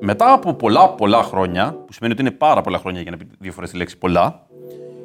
Μετά 0.00 0.32
από 0.32 0.54
πολλά 0.54 0.88
πολλά 0.88 1.22
χρόνια, 1.22 1.72
που 1.86 1.92
σημαίνει 1.92 2.12
ότι 2.12 2.22
είναι 2.22 2.30
πάρα 2.30 2.60
πολλά 2.60 2.78
χρόνια 2.78 3.00
για 3.00 3.10
να 3.10 3.16
πει 3.16 3.26
δύο 3.38 3.52
φορές 3.52 3.70
τη 3.70 3.76
λέξη 3.76 3.98
πολλά, 3.98 4.40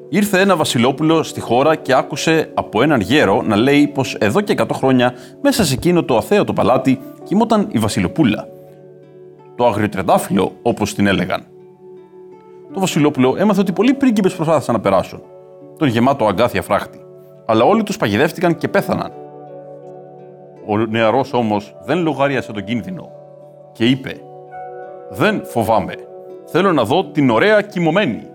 ήρθε 0.09 0.39
ένα 0.39 0.55
Βασιλόπουλο 0.55 1.23
στη 1.23 1.39
χώρα 1.39 1.75
και 1.75 1.93
άκουσε 1.93 2.51
από 2.53 2.81
έναν 2.81 2.99
γέρο 2.99 3.41
να 3.41 3.55
λέει 3.55 3.87
πως 3.87 4.15
εδώ 4.19 4.41
και 4.41 4.55
100 4.57 4.65
χρόνια 4.73 5.13
μέσα 5.41 5.65
σε 5.65 5.73
εκείνο 5.73 6.03
το 6.03 6.17
αθέατο 6.17 6.53
παλάτι 6.53 6.99
κοιμόταν 7.23 7.67
η 7.71 7.77
Βασιλοπούλα. 7.79 8.47
Το 9.55 9.65
αγριοτρεντάφυλλο, 9.67 10.51
όπως 10.61 10.93
την 10.95 11.07
έλεγαν. 11.07 11.43
Το 12.73 12.79
Βασιλόπουλο 12.79 13.35
έμαθε 13.37 13.59
ότι 13.59 13.71
πολλοί 13.71 13.93
πρίγκιπες 13.93 14.35
προσπάθησαν 14.35 14.75
να 14.75 14.81
περάσουν. 14.81 15.21
Τον 15.77 15.87
γεμάτο 15.87 16.25
αγκάθια 16.25 16.61
φράχτη. 16.61 17.05
Αλλά 17.45 17.63
όλοι 17.63 17.83
τους 17.83 17.97
παγιδεύτηκαν 17.97 18.57
και 18.57 18.67
πέθαναν. 18.67 19.11
Ο 20.67 20.77
νεαρός 20.77 21.33
όμως 21.33 21.75
δεν 21.85 22.01
λογάριασε 22.01 22.51
τον 22.51 22.63
κίνδυνο 22.63 23.11
και 23.71 23.85
είπε: 23.85 24.21
Δεν 25.09 25.45
φοβάμαι. 25.45 25.93
Θέλω 26.45 26.73
να 26.73 26.83
δω 26.83 27.05
την 27.05 27.29
ωραία 27.29 27.61
κοιμωμένη. 27.61 28.27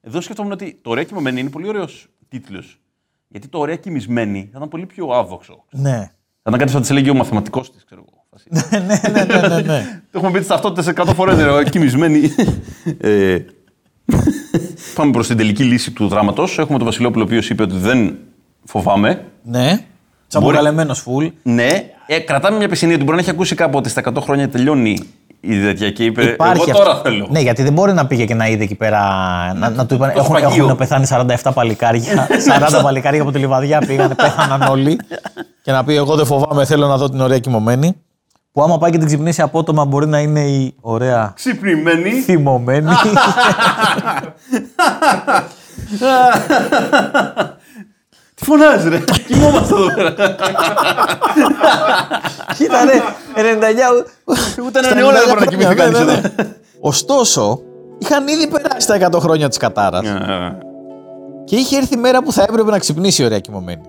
Εδώ 0.00 0.20
σκεφτόμουν 0.20 0.52
ότι 0.52 0.78
το 0.82 0.90
ωραία 0.90 1.04
κοιμωμένη 1.04 1.40
είναι 1.40 1.50
πολύ 1.50 1.68
ωραίος 1.68 2.08
τίτλος. 2.28 2.80
Γιατί 3.28 3.48
το 3.48 3.58
ωραία 3.58 3.76
κοιμισμένη 3.76 4.40
θα 4.52 4.56
ήταν 4.56 4.68
πολύ 4.68 4.86
πιο 4.86 5.06
άδοξο. 5.08 5.64
ναι. 5.70 6.10
Θα 6.42 6.50
ήταν 6.50 6.58
κάτι 6.58 6.70
σαν 6.70 6.80
να 6.80 6.86
της 6.86 6.90
έλεγε 6.90 7.10
ο 7.10 7.14
μαθηματικός 7.14 7.72
της, 7.72 7.84
ξέρω 7.84 8.04
εγώ. 8.08 8.19
Ναι, 8.48 8.60
ναι, 8.70 9.00
ναι, 9.24 9.48
ναι, 9.48 9.60
ναι. 9.60 10.00
Το 10.10 10.18
έχουμε 10.18 10.30
πει 10.32 10.38
τις 10.38 10.46
ταυτότητες 10.46 10.92
100 10.96 11.12
φορές. 11.14 11.36
Κοιμισμένη. 11.70 12.20
ε, 13.00 13.36
πάμε 14.94 15.10
προς 15.10 15.26
την 15.26 15.36
τελική 15.36 15.62
λύση 15.64 15.90
του 15.90 16.08
δράματος. 16.08 16.58
Έχουμε 16.58 16.78
τον 16.78 16.86
Βασιλόπουλο, 16.86 17.22
ο 17.24 17.26
οποίος 17.26 17.50
είπε 17.50 17.62
ότι 17.62 17.76
δεν 17.76 18.16
φοβάμαι. 18.64 19.24
ναι. 19.42 19.78
Τσαμποκαλεμένο 20.28 20.94
φουλ. 20.94 21.26
Ναι, 21.42 21.68
ε, 22.06 22.18
κρατάμε 22.18 22.56
μια 22.56 22.68
πισινή 22.68 22.92
ότι 22.94 23.02
μπορεί 23.04 23.14
να 23.16 23.22
έχει 23.22 23.30
ακούσει 23.30 23.54
κάποτε 23.54 23.88
στα 23.88 24.02
100 24.14 24.20
χρόνια 24.20 24.48
τελειώνει 24.48 24.98
η 25.40 25.60
τέτοια 25.60 25.90
και 25.90 26.04
είπε: 26.04 26.22
Υπάρχει 26.22 26.70
Εγώ 26.70 26.78
τώρα 26.78 26.90
αυτό. 26.90 27.08
θέλω. 27.10 27.26
Ναι, 27.30 27.40
γιατί 27.40 27.62
δεν 27.62 27.72
μπορεί 27.72 27.92
να 27.92 28.06
πήγε 28.06 28.24
και 28.24 28.34
να 28.34 28.48
είδε 28.48 28.62
εκεί 28.62 28.74
πέρα. 28.74 28.98
Να, 29.56 29.70
να 29.70 29.86
του 29.86 29.94
είπαν: 29.94 30.12
Το 30.12 30.20
έχουν, 30.20 30.36
σφαγείο. 30.36 30.64
έχουν 30.64 30.76
πεθάνει 30.76 31.06
47 31.42 31.50
παλικάρια. 31.54 32.26
40 32.78 32.82
παλικάρια 32.82 33.22
από 33.22 33.30
τη 33.32 33.38
λιβαδιά 33.38 33.78
πήγαν, 33.86 34.14
πέθαναν 34.16 34.62
όλοι. 34.70 34.98
και 35.62 35.72
να 35.72 35.84
πει: 35.84 35.94
Εγώ 35.94 36.16
δεν 36.16 36.26
φοβάμαι, 36.26 36.64
θέλω 36.64 36.86
να 36.86 36.96
δω 36.96 37.10
την 37.10 37.20
ωραία 37.20 37.38
κοιμωμένη. 37.38 37.96
Που 38.52 38.62
άμα 38.62 38.78
πάει 38.78 38.90
και 38.90 38.98
την 38.98 39.06
ξυπνήσει 39.06 39.42
απότομα 39.42 39.84
μπορεί 39.84 40.06
να 40.06 40.18
είναι 40.20 40.40
η 40.40 40.74
ωραία 40.80 41.32
Ξυπνημένη. 41.36 42.10
θυμωμένη. 42.10 42.86
Τι 48.34 48.44
φωνάζεις, 48.44 48.88
ρε; 48.90 48.98
Κοιμόμαστε 49.26 49.74
εδώ 49.74 49.94
πέρα. 49.94 50.10
Κοίτα 52.56 52.84
ρε, 52.84 53.00
99. 53.34 54.06
Ούτε 54.66 54.78
έναν 54.78 54.98
αιώνα 54.98 55.18
δεν 55.18 55.28
μπορεί 55.28 55.40
να 55.40 55.46
κοιμηθεί 55.46 55.74
κανείς 55.74 55.98
εδώ. 55.98 56.12
Ωστόσο, 56.80 57.60
είχαν 57.98 58.28
ήδη 58.28 58.48
περάσει 58.48 58.86
τα 58.86 58.94
100 59.16 59.20
χρόνια 59.20 59.48
της 59.48 59.56
κατάρας. 59.58 60.06
Ε, 60.06 60.58
Και 61.44 61.56
είχε 61.56 61.76
έρθει 61.76 61.94
η 61.94 62.00
μέρα 62.00 62.22
που 62.22 62.32
θα 62.32 62.42
έπρεπε 62.42 62.70
να 62.70 62.78
ξυπνήσει 62.78 63.22
η 63.22 63.24
ωραία 63.24 63.38
κοιμωμένη. 63.38 63.82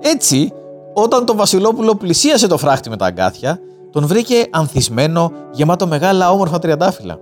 Έτσι, 0.00 0.52
όταν 0.94 1.24
το 1.26 1.34
Βασιλόπουλο 1.36 1.94
πλησίασε 1.94 2.46
το 2.46 2.56
φράχτη 2.58 2.90
με 2.90 2.96
τα 2.96 3.06
αγκάθια, 3.06 3.58
τον 3.90 4.06
βρήκε 4.06 4.46
ανθισμένο, 4.50 5.32
γεμάτο 5.50 5.86
μεγάλα 5.86 6.30
όμορφα 6.30 6.58
τριαντάφυλλα. 6.58 7.18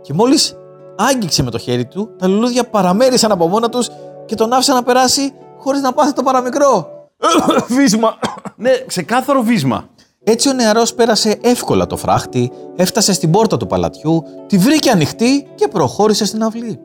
Και 0.00 0.12
μόλις 0.12 0.56
άγγιξε 0.96 1.42
με 1.42 1.50
το 1.50 1.58
χέρι 1.58 1.84
του, 1.84 2.10
τα 2.18 2.26
λουλούδια 2.28 2.64
παραμέρισαν 2.64 3.32
από 3.32 3.48
μόνα 3.48 3.68
τους 3.68 3.88
και 4.26 4.34
τον 4.34 4.52
άφησαν 4.52 4.74
να 4.74 4.82
περάσει 4.82 5.32
χωρίς 5.58 5.80
να 5.80 5.92
πάθει 5.92 6.12
το 6.12 6.22
παραμικρό. 6.22 6.88
Βίσμα. 7.76 8.18
Ναι, 8.56 8.70
ξεκάθαρο 8.86 9.42
βίσμα. 9.42 9.88
Έτσι 10.24 10.48
ο 10.48 10.52
νεαρός 10.52 10.94
πέρασε 10.94 11.38
εύκολα 11.42 11.86
το 11.86 11.96
φράχτη, 11.96 12.52
έφτασε 12.76 13.12
στην 13.12 13.30
πόρτα 13.30 13.56
του 13.56 13.66
παλατιού, 13.66 14.24
τη 14.46 14.58
βρήκε 14.58 14.90
ανοιχτή 14.90 15.48
και 15.54 15.68
προχώρησε 15.68 16.24
στην 16.24 16.42
αυλή. 16.42 16.80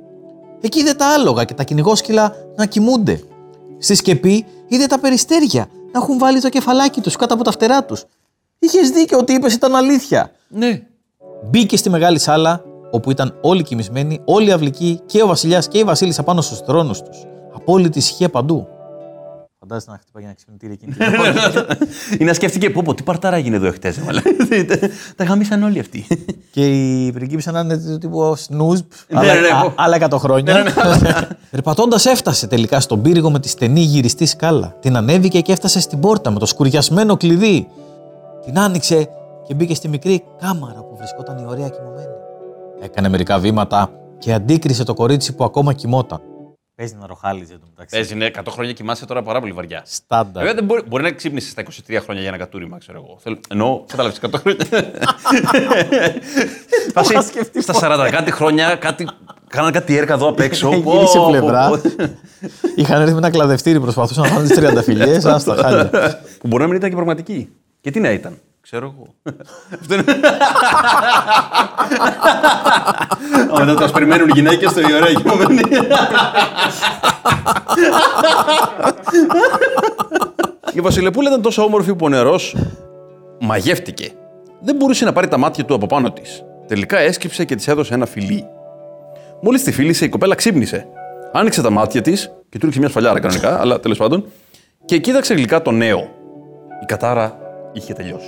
Εκεί 0.61 0.79
είδε 0.79 0.93
τα 0.93 1.05
άλογα 1.07 1.43
και 1.43 1.53
τα 1.53 1.63
κυνηγόσκυλα 1.63 2.33
να 2.55 2.65
κοιμούνται. 2.65 3.23
Στη 3.77 3.95
σκεπή 3.95 4.45
είδε 4.67 4.85
τα 4.85 4.99
περιστέρια 4.99 5.67
να 5.91 5.99
έχουν 5.99 6.17
βάλει 6.17 6.41
το 6.41 6.49
κεφαλάκι 6.49 7.01
τους 7.01 7.15
κάτω 7.15 7.33
από 7.33 7.43
τα 7.43 7.51
φτερά 7.51 7.83
τους. 7.85 8.05
Είχες 8.65 8.89
δίκιο 8.89 9.17
ότι 9.17 9.33
είπες 9.33 9.53
ήταν 9.53 9.75
αλήθεια. 9.75 10.31
Ναι. 10.47 10.81
Μπήκε 11.49 11.77
στη 11.77 11.89
μεγάλη 11.89 12.19
σάλα, 12.19 12.61
όπου 12.91 13.11
ήταν 13.11 13.37
όλοι 13.41 13.63
κοιμισμένοι, 13.63 14.21
όλοι 14.25 14.51
αυλικοί 14.51 14.99
και 15.05 15.23
ο 15.23 15.27
βασιλιάς 15.27 15.67
και 15.67 15.77
η 15.77 15.83
βασίλισσα 15.83 16.23
πάνω 16.23 16.41
στους 16.41 16.59
θρόνους 16.59 17.01
τους. 17.01 17.23
Απόλυτη 17.55 17.97
ησυχία 17.97 18.29
παντού. 18.29 18.67
Φαντάζεσαι 19.59 19.91
να 19.91 19.97
χτυπάει 19.97 20.23
ένα 20.23 20.33
ξυπνητήρι 20.33 20.73
εκείνη 20.73 20.93
την 20.93 21.05
ώρα. 21.19 21.65
Ή 22.19 22.23
να 22.23 22.33
σκέφτηκε, 22.33 22.69
πω, 22.69 22.81
πω, 22.85 22.93
τι 22.93 23.03
παρτάρα 23.03 23.35
έγινε 23.35 23.55
εδώ 23.55 23.67
εχθές. 23.67 23.99
Τα 25.15 25.23
γαμίσαν 25.23 25.63
όλοι 25.63 25.79
αυτοί. 25.79 26.07
και 26.51 26.65
η 27.05 27.11
πριγκίπισσα 27.11 27.51
να 27.51 27.59
είναι 27.59 27.77
του 27.77 27.97
τύπου 27.97 28.35
snooze, 28.37 28.85
Ναι, 29.07 29.19
άλλα, 29.19 29.33
ναι, 29.33 29.39
ναι, 29.39 29.47
α- 29.47 29.61
πω. 29.61 29.73
άλλα 29.75 29.97
100 30.09 30.17
χρόνια. 30.17 30.65
Περπατώντα 31.51 31.99
έφτασε 32.05 32.47
τελικά 32.47 32.79
στον 32.79 33.01
πύργο 33.01 33.31
με 33.31 33.39
τη 33.39 33.49
στενή 33.49 33.79
γυριστή 33.81 34.25
σκάλα. 34.25 34.75
Την 34.81 34.95
ανέβηκε 34.95 35.39
και 35.41 35.51
έφτασε 35.51 35.79
στην 35.79 35.99
πόρτα 35.99 36.31
με 36.31 36.39
το 36.39 36.45
σκουριασμένο 36.45 37.17
κλειδί. 37.17 37.67
Την 38.45 38.59
άνοιξε 38.59 39.09
και 39.47 39.53
μπήκε 39.53 39.73
στη 39.75 39.87
μικρή 39.87 40.23
κάμαρα 40.41 40.79
που 40.79 40.95
βρισκόταν 40.97 41.37
η 41.37 41.45
ωραία 41.47 41.69
κοιμωμένη. 41.69 42.07
Έκανε 42.81 43.09
μερικά 43.09 43.39
βήματα 43.39 43.89
και 44.17 44.33
αντίκρισε 44.33 44.83
το 44.83 44.93
κορίτσι 44.93 45.35
που 45.35 45.43
ακόμα 45.43 45.73
κοιμόταν. 45.73 46.21
Παίζει 46.75 46.95
να 46.99 47.07
ροχάλιζε 47.07 47.53
το 47.53 47.65
μεταξύ. 47.69 47.95
Παίζει, 47.95 48.15
ναι, 48.15 48.29
100 48.35 48.41
χρόνια 48.49 48.73
κοιμάσαι 48.73 49.05
τώρα 49.05 49.21
πάρα 49.23 49.39
πολύ 49.39 49.51
βαριά. 49.51 49.81
Στάνταρ. 49.85 50.43
Βέβαια, 50.43 50.53
δεν 50.53 50.63
μπορεί, 50.63 50.81
μπορεί 50.87 51.03
να 51.03 51.11
ξύπνησες 51.11 51.49
στα 51.51 51.63
23 51.63 51.99
χρόνια 52.03 52.21
για 52.21 52.29
ένα 52.29 52.37
κατούριμα, 52.37 52.77
ξέρω 52.77 53.03
εγώ. 53.05 53.17
Θέλω, 53.19 53.37
εννοώ, 53.49 53.83
κατάλαβες 53.87 54.19
100 54.21 54.29
χρόνια. 54.39 54.65
Φάση, 56.93 57.13
στα 57.61 58.05
40 58.07 58.09
κάτι 58.11 58.31
χρόνια, 58.31 58.75
κάτι, 58.75 59.07
κάναν 59.47 59.71
κάτι 59.71 59.97
έργα 59.97 60.13
εδώ 60.13 60.29
απ' 60.29 60.39
έξω. 60.39 60.69
Έχει 60.71 60.81
Πω, 60.81 60.91
γυρίσει 60.93 61.17
πω, 61.17 61.27
πλευρά. 61.29 61.69
πω. 61.69 61.81
Είχαν 62.75 63.01
έρθει 63.01 63.11
με 63.13 63.17
ένα 63.17 63.29
κλαδευτήρι, 63.29 63.79
προσπαθούσαν 63.79 64.23
να 64.23 64.29
φάνε 64.29 64.47
τις 64.47 64.55
τριανταφυλιέ. 64.57 65.19
Άστα 65.23 65.55
χάλια. 65.55 65.89
Που 66.39 66.47
μπορεί 66.47 66.61
να 66.61 66.67
μην 66.67 66.77
ήταν 66.77 66.89
και 66.89 66.95
πραγματική. 66.95 67.49
Και 67.85 67.91
τι 67.91 67.99
να 67.99 68.11
ήταν, 68.11 68.39
ξέρω 68.61 68.95
εγώ. 68.95 69.13
Αυτό 69.81 69.93
είναι. 69.93 70.03
Α, 73.61 73.65
Μετά 73.65 73.73
τα 73.73 73.91
περιμένουν 73.91 74.27
οι 74.27 74.31
γυναίκες 74.33 74.71
στο 74.71 74.81
η 74.81 74.93
ωραία 74.93 75.13
κοιμωμένη. 75.13 75.59
Η 80.73 80.81
Βασιλεπούλα 80.81 81.29
ήταν 81.29 81.41
τόσο 81.41 81.63
όμορφη 81.63 81.95
που 81.95 82.05
ο 82.05 82.09
νερός 82.09 82.55
μαγεύτηκε. 83.39 84.11
Δεν 84.61 84.75
μπορούσε 84.75 85.05
να 85.05 85.13
πάρει 85.13 85.27
τα 85.27 85.37
μάτια 85.37 85.65
του 85.65 85.73
από 85.73 85.87
πάνω 85.87 86.11
της. 86.11 86.43
Τελικά 86.67 86.97
έσκυψε 86.97 87.45
και 87.45 87.55
της 87.55 87.67
έδωσε 87.67 87.93
ένα 87.93 88.05
φιλί. 88.05 88.45
Μόλις 89.41 89.63
τη 89.63 89.71
φίλησε, 89.71 90.05
η 90.05 90.09
κοπέλα 90.09 90.35
ξύπνησε. 90.35 90.87
Άνοιξε 91.33 91.61
τα 91.61 91.69
μάτια 91.69 92.01
της 92.01 92.31
και 92.49 92.57
του 92.57 92.65
ρίξε 92.65 92.79
μια 92.79 92.89
σφαλιάρα 92.89 93.19
κανονικά, 93.19 93.59
αλλά 93.59 93.79
τέλος 93.79 93.97
πάντων. 93.97 94.25
Και 94.85 94.97
κοίταξε 94.97 95.33
γλυκά 95.33 95.61
το 95.61 95.71
νέο. 95.71 95.99
Η 96.81 96.85
κατάρα 96.85 97.39
είχε 97.75 97.93
τελειώσει. 97.93 98.25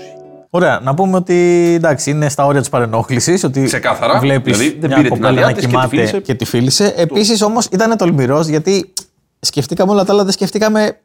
Ωραία, 0.49 0.79
να 0.83 0.93
πούμε 0.93 1.15
ότι 1.15 1.35
εντάξει, 1.75 2.09
είναι 2.09 2.29
στα 2.29 2.45
όρια 2.45 2.59
της 2.59 2.69
παρενόχλησης. 2.69 3.43
Ότι 3.43 3.63
Ξεκάθαρα. 3.63 4.19
Βλέπεις 4.19 4.57
Δηλαδή, 4.57 4.77
δεν 4.79 4.87
μια 4.89 4.97
πήρε 4.97 5.07
την 5.09 5.17
κοπέλα 5.17 5.29
άδειά 5.29 5.45
να 5.45 5.51
της 5.53 5.59
και 5.61 5.65
τη 5.67 5.73
κοιμάται 5.73 5.87
φίλησε. 5.95 6.19
και 6.19 6.33
τη 6.33 6.45
φίλησε. 6.45 6.93
Επίσης 6.97 7.41
όμως 7.41 7.65
ήταν 7.71 7.97
τολμηρός 7.97 8.47
γιατί 8.47 8.93
σκεφτήκαμε 9.39 9.91
όλα 9.91 10.03
τα 10.03 10.13
άλλα, 10.13 10.23
δεν 10.23 10.33
σκεφτήκαμε 10.33 10.97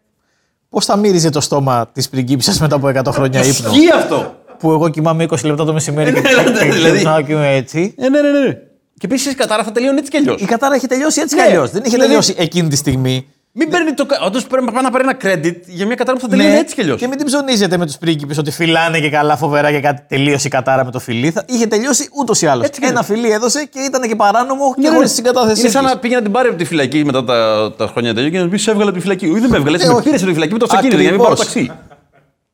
πώς 0.68 0.84
θα 0.84 0.96
μύριζε 0.96 1.30
το 1.30 1.40
στόμα 1.40 1.88
της 1.92 2.08
πριγκίπισσας 2.08 2.60
μετά 2.60 2.76
από 2.76 2.88
100 2.88 3.12
χρόνια 3.12 3.40
ύπνο. 3.44 3.70
Ισχύει 3.72 3.90
αυτό. 3.94 4.34
που 4.58 4.70
εγώ 4.70 4.88
κοιμάμαι 4.88 5.24
20 5.24 5.36
λεπτά 5.44 5.64
το 5.64 5.72
μεσημέρι 5.72 6.12
και 6.12 6.20
Ναι, 6.20 6.42
ναι, 6.50 6.64
ναι, 6.64 6.72
δηλαδή. 6.72 6.94
ξυπνάω 6.94 7.20
και 7.22 7.32
είμαι 7.32 7.54
έτσι. 7.54 7.94
Ε, 7.98 8.08
ναι, 8.08 8.20
ναι, 8.20 8.30
ναι. 8.30 8.52
Και 8.98 9.06
επίσης 9.06 9.32
η 9.32 9.34
κατάρα 9.34 9.64
θα 9.64 9.72
τελειώνει 9.72 9.98
έτσι 9.98 10.10
κι 10.10 10.16
αλλιώς. 10.16 10.40
Η 10.40 10.44
κατάρα 10.44 10.74
έχει 10.74 10.86
τελειώσει 10.86 11.20
έτσι 11.20 11.34
Ναι, 11.34 11.42
κι 11.42 11.48
αλλιώς. 11.48 11.70
Δεν 11.70 11.80
είχε 11.80 11.90
δηλαδή- 11.90 12.08
τελειώσει 12.08 12.34
εκείνη 12.38 12.68
τη 12.68 12.76
στιγμή. 12.76 13.26
Μην 13.54 13.68
παίρνει 13.70 13.92
το. 13.94 14.06
Όντως 14.26 14.46
πρέπει 14.46 14.64
να 14.82 14.90
πάρει 14.90 15.04
ένα 15.08 15.16
credit 15.22 15.56
για 15.66 15.86
μια 15.86 15.94
κατάρα 15.94 16.16
που 16.18 16.22
θα 16.22 16.28
τελειώνει 16.28 16.50
Ναι, 16.52 16.58
έτσι 16.58 16.74
κι 16.74 16.80
αλλιώς. 16.80 16.98
Και 17.00 17.06
μην 17.06 17.16
την 17.16 17.26
ψωνίζετε 17.26 17.76
με 17.76 17.86
τους 17.86 17.96
πρίγκιπες 17.98 18.38
ότι 18.38 18.50
φυλάνε 18.50 19.00
και 19.00 19.10
καλά 19.10 19.36
φοβερά 19.36 19.70
και 19.70 19.80
κάτι 19.80 20.02
τελείωσε 20.08 20.46
η 20.46 20.50
κατάρα 20.50 20.84
με 20.84 20.90
το 20.90 20.98
φιλί. 20.98 21.30
Θα... 21.30 21.44
Είχε 21.46 21.66
τελειώσει 21.66 22.08
ούτως 22.20 22.42
ή 22.42 22.46
άλλως. 22.46 22.66
Έτσι 22.66 22.80
κι 22.80 22.86
Ένα 22.86 23.00
αλλιώς. 23.00 23.18
φιλί 23.20 23.32
έδωσε 23.34 23.64
και 23.64 23.78
ήταν 23.80 24.02
και 24.08 24.16
παράνομο 24.16 24.74
Ναι, 24.76 24.82
και 24.82 24.88
ναι. 24.88 24.94
χωρί 24.94 25.08
συγκατάθεσή 25.08 25.60
Είναι 25.60 25.68
σαν 25.70 25.82
της. 25.84 25.92
να 25.92 25.98
πήγε 25.98 26.14
να 26.14 26.22
την 26.22 26.32
πάρει 26.32 26.48
από 26.48 26.56
τη 26.56 26.64
φυλακή 26.64 27.04
μετά 27.04 27.24
τα, 27.24 27.72
τα 27.76 27.86
χρόνια 27.86 28.14
τέλειω 28.14 28.30
και 28.30 28.38
να 28.38 28.44
του 28.44 28.50
πει 28.50 28.56
Σε 28.58 28.70
έβγαλε 28.70 28.88
από 28.88 28.98
τη 28.98 29.02
φυλακή. 29.04 29.26
Όχι, 29.26 29.40
δεν 29.40 29.50
με 29.50 29.56
έβγαλε. 29.56 29.76
Έτσι 29.76 29.88
Ε, 29.88 29.90
με 29.90 29.94
όχι. 29.96 30.04
πήρε 30.04 30.16
από 30.16 30.26
τη 30.26 30.32
φυλακή 30.32 30.52
με 30.52 30.58
το 30.58 30.66
αυτοκίνητο 30.70 31.00
για 31.00 31.10
να 31.10 31.16
μην 31.16 31.24
πάρω 31.26 31.32
Ακριβώς. 31.40 31.54
ταξί. 31.54 31.72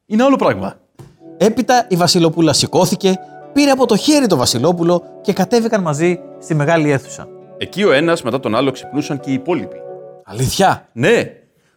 Είναι 0.06 0.22
άλλο 0.22 0.36
πράγμα. 0.36 0.74
Έπειτα 1.36 1.84
η 1.88 1.96
Βασιλοπούλα 1.96 2.52
σηκώθηκε, 2.52 3.18
πήρε 3.52 3.70
από 3.70 3.86
το 3.86 3.96
χέρι 3.96 4.26
το 4.26 4.36
Βασιλόπουλο 4.36 5.02
και 5.22 5.32
κατέβηκαν 5.32 5.82
μαζί 5.82 6.18
στη 6.40 6.54
μεγάλη 6.54 6.90
αίθουσα. 6.90 7.26
Εκεί 7.58 7.82
ο 7.84 7.92
ένας 7.92 8.22
μετά 8.22 8.40
τον 8.40 8.54
άλλο 8.56 8.70
ξυπνούσαν 8.70 9.20
και 9.20 9.30
οι 9.30 9.32
υπόλοιποι. 9.32 9.76
Αλήθεια; 10.30 10.88
Ναι, 10.92 11.30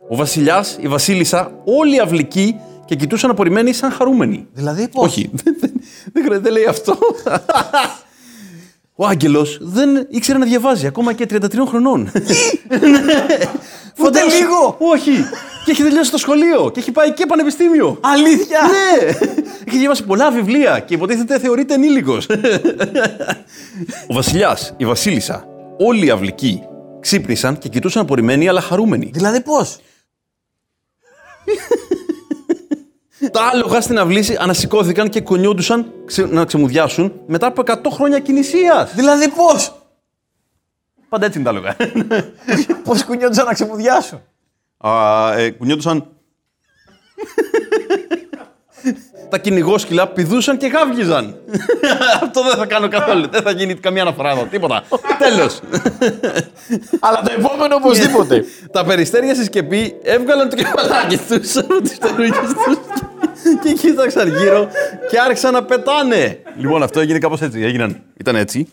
ο 0.09 0.15
βασιλιάς, 0.15 0.77
η 0.81 0.87
βασίλισσα, 0.87 1.51
όλοι 1.65 1.95
οι 1.95 1.99
αυλικοί 1.99 2.55
και 2.85 2.95
κοιτούσαν 2.95 3.29
απορριμμένοι 3.29 3.73
σαν 3.73 3.91
χαρούμενοι. 3.91 4.47
Δηλαδή 4.53 4.87
πώς; 4.87 5.05
Όχι, 5.05 5.29
δεν, 5.43 5.55
δεν, 5.59 5.71
δεν, 6.13 6.23
χρειάζεται, 6.23 6.49
δεν 6.49 6.51
λέει 6.53 6.65
αυτό. 6.65 6.97
Ο 8.95 9.05
Άγγελος 9.05 9.57
δεν 9.61 10.07
ήξερε 10.09 10.37
να 10.37 10.45
διαβάζει 10.45 10.87
ακόμα 10.87 11.13
και 11.13 11.25
33 11.31 11.39
χρονών. 11.67 12.01
Ούτε 12.11 12.19
Φαντάσου- 13.93 14.39
λίγο. 14.39 14.75
Όχι. 14.79 15.11
Και 15.65 15.71
έχει 15.71 15.83
τελειώσει 15.83 16.11
το 16.11 16.17
σχολείο 16.17 16.69
και 16.73 16.79
έχει 16.79 16.91
πάει 16.91 17.11
και 17.13 17.25
πανεπιστήμιο. 17.25 17.97
Αλήθεια; 18.01 18.59
Ναι! 18.61 19.07
Έχει 19.67 19.77
διαβάσει 19.77 20.03
πολλά 20.03 20.31
βιβλία 20.31 20.79
και 20.79 20.93
υποτίθεται 20.93 21.39
θεωρείται 21.39 21.73
ενήλικος. 21.73 22.27
Ο 24.09 24.13
Βασιλιάς, 24.13 24.73
η 24.77 24.85
Βασίλισσα, 24.85 25.45
όλοι 25.77 26.05
οι 26.05 26.09
αυλικοί 26.09 26.61
ξύπνησαν 27.01 27.57
και 27.57 27.69
κοιτούσαν 27.69 28.01
απορριμμένοι 28.01 28.47
αλλά 28.47 28.61
χαρούμενοι. 28.61 29.09
Δηλαδή 29.13 29.41
πώς; 29.41 29.79
Τα 33.31 33.41
άλογα 33.53 33.81
στην 33.81 33.99
αυλή 33.99 34.37
ανασηκώθηκαν 34.39 35.09
και 35.09 35.21
κονιόντουσαν 35.21 35.91
ξε- 36.05 36.31
να 36.31 36.45
ξεμουδιάσουν 36.45 37.13
μετά 37.27 37.47
από 37.47 37.61
100 37.61 37.89
χρόνια 37.89 38.19
κινησίας. 38.19 38.93
Δηλαδή 38.95 39.29
πώς; 39.29 39.75
Πάντα 41.09 41.25
έτσι 41.25 41.39
είναι 41.39 41.47
τα 41.51 41.53
άλογα. 41.55 41.75
Πώς 42.83 43.03
κουνιόντουσαν 43.05 43.45
να 43.45 43.53
ξεμουδιάσουν; 43.53 44.21
Α, 44.77 45.33
ε, 45.37 45.49
κουνιόντουσαν. 45.51 46.07
Τα 49.29 49.37
κυνηγόσκυλα 49.37 50.07
πηδούσαν 50.07 50.57
και 50.57 50.67
γάβγιζαν. 50.67 51.35
Αυτό 52.23 52.43
δεν 52.43 52.57
θα 52.57 52.65
κάνω 52.65 52.87
καθόλου. 52.87 53.27
Δεν 53.29 53.41
θα 53.41 53.51
γίνει 53.51 53.75
καμία 53.75 54.01
αναφορά 54.01 54.29
εδώ. 54.31 54.43
Τίποτα. 54.43 54.83
Τέλος. 55.17 55.59
Αλλά 56.99 57.21
το 57.21 57.33
επόμενο 57.37 57.75
οπωσδήποτε. 57.75 58.45
Τα 58.71 58.85
περιστέρια 58.85 59.35
στη 59.35 59.43
σκεπή 59.43 59.95
έβγαλαν 60.03 60.49
το 60.49 60.55
κεφαλάκι 60.55 61.17
τους 61.17 61.57
από 61.57 61.81
τις 61.81 61.93
φτερούγε 62.01 62.29
τους 62.31 62.77
και 63.63 63.73
κοίταξαν 63.73 64.27
γύρω 64.37 64.67
και 65.09 65.19
άρχισαν 65.19 65.53
να 65.53 65.63
πετάνε. 65.63 66.39
Λοιπόν, 66.57 66.83
αυτό 66.83 66.99
έγινε 66.99 67.17
κάπως 67.19 67.41
έτσι. 67.41 67.61
Έγιναν, 67.61 68.01
ήταν 68.17 68.35
έτσι. 68.35 68.67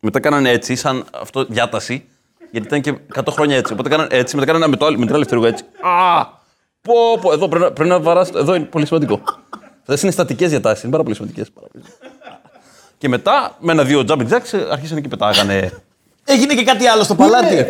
Μετά 0.00 0.20
κάνανε 0.20 0.50
έτσι, 0.50 0.74
σαν 0.76 1.04
αυτό 1.20 1.44
διάταση. 1.44 2.04
Γιατί 2.50 2.66
ήταν 2.66 2.80
και 2.80 2.94
100 3.14 3.22
χρόνια 3.30 3.56
έτσι. 3.56 3.72
Οπότε 3.72 3.88
κάνανε 3.88 4.08
έτσι, 4.12 4.34
μετά 4.36 4.46
κάνανε 4.46 4.66
με, 4.66 4.76
το, 4.76 4.86
άλλο- 4.86 4.98
με 4.98 5.06
την 5.06 5.14
άλλη 5.14 5.24
φτερούγα 5.24 5.48
έτσι. 5.48 5.64
Α! 5.80 6.35
Πω, 6.86 7.18
πω, 7.20 7.32
εδώ 7.32 7.48
πρέπει, 7.48 7.64
να- 7.64 7.70
πρέπει 7.72 7.90
να 7.90 8.00
βαράς, 8.00 8.30
Εδώ 8.30 8.54
είναι 8.54 8.64
πολύ 8.64 8.86
σημαντικό. 8.86 9.20
Αυτές 9.80 10.02
είναι 10.02 10.10
στατικές 10.12 10.50
διατάσεις, 10.50 10.82
είναι 10.82 10.90
πάρα 10.92 11.02
πολύ 11.02 11.14
σημαντικές. 11.14 11.48
Και 12.98 13.08
μετά, 13.08 13.56
με 13.60 13.72
ένα-δύο 13.72 14.04
jumping 14.08 14.28
jacks, 14.28 14.58
αρχίσαν 14.70 15.00
και 15.02 15.08
πετάγανε. 15.08 15.70
Έγινε 16.24 16.54
και 16.54 16.64
κάτι 16.64 16.86
άλλο 16.86 17.02
στο 17.02 17.14
παλάτι. 17.14 17.54
δηλαδή. 17.54 17.66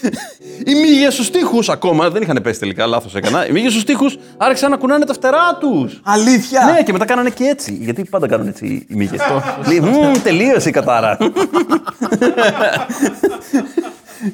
Οι 0.66 0.74
μύγες 0.74 1.12
στους 1.12 1.30
τοίχους 1.30 1.68
ακόμα 1.68 2.10
δεν 2.10 2.22
είχαν 2.22 2.40
πέσει 2.42 2.58
τελικά, 2.58 2.86
λάθος 2.86 3.14
έκανα. 3.14 3.46
Οι 3.48 3.52
μύγες 3.52 3.70
στους 3.72 3.84
τοίχους 3.84 4.18
άρχισαν 4.36 4.70
να 4.70 4.76
κουνάνε 4.76 5.04
τα 5.04 5.12
φτερά 5.12 5.56
τους. 5.60 6.00
Αλήθεια; 6.04 6.72
Ναι, 6.74 6.82
και 6.82 6.92
μετά 6.92 7.04
κάνανε 7.04 7.30
και 7.30 7.44
έτσι. 7.44 7.72
Γιατί 7.80 8.04
πάντα 8.04 8.26
κάνουν 8.28 8.46
έτσι 8.48 8.86
οι 8.88 8.94
μύγες. 8.94 9.20
Λέει, 9.68 9.80
«Μμμ, 9.80 10.12
τελείωσε 10.22 10.68
η 10.68 10.72
κατάρα. 10.72 11.18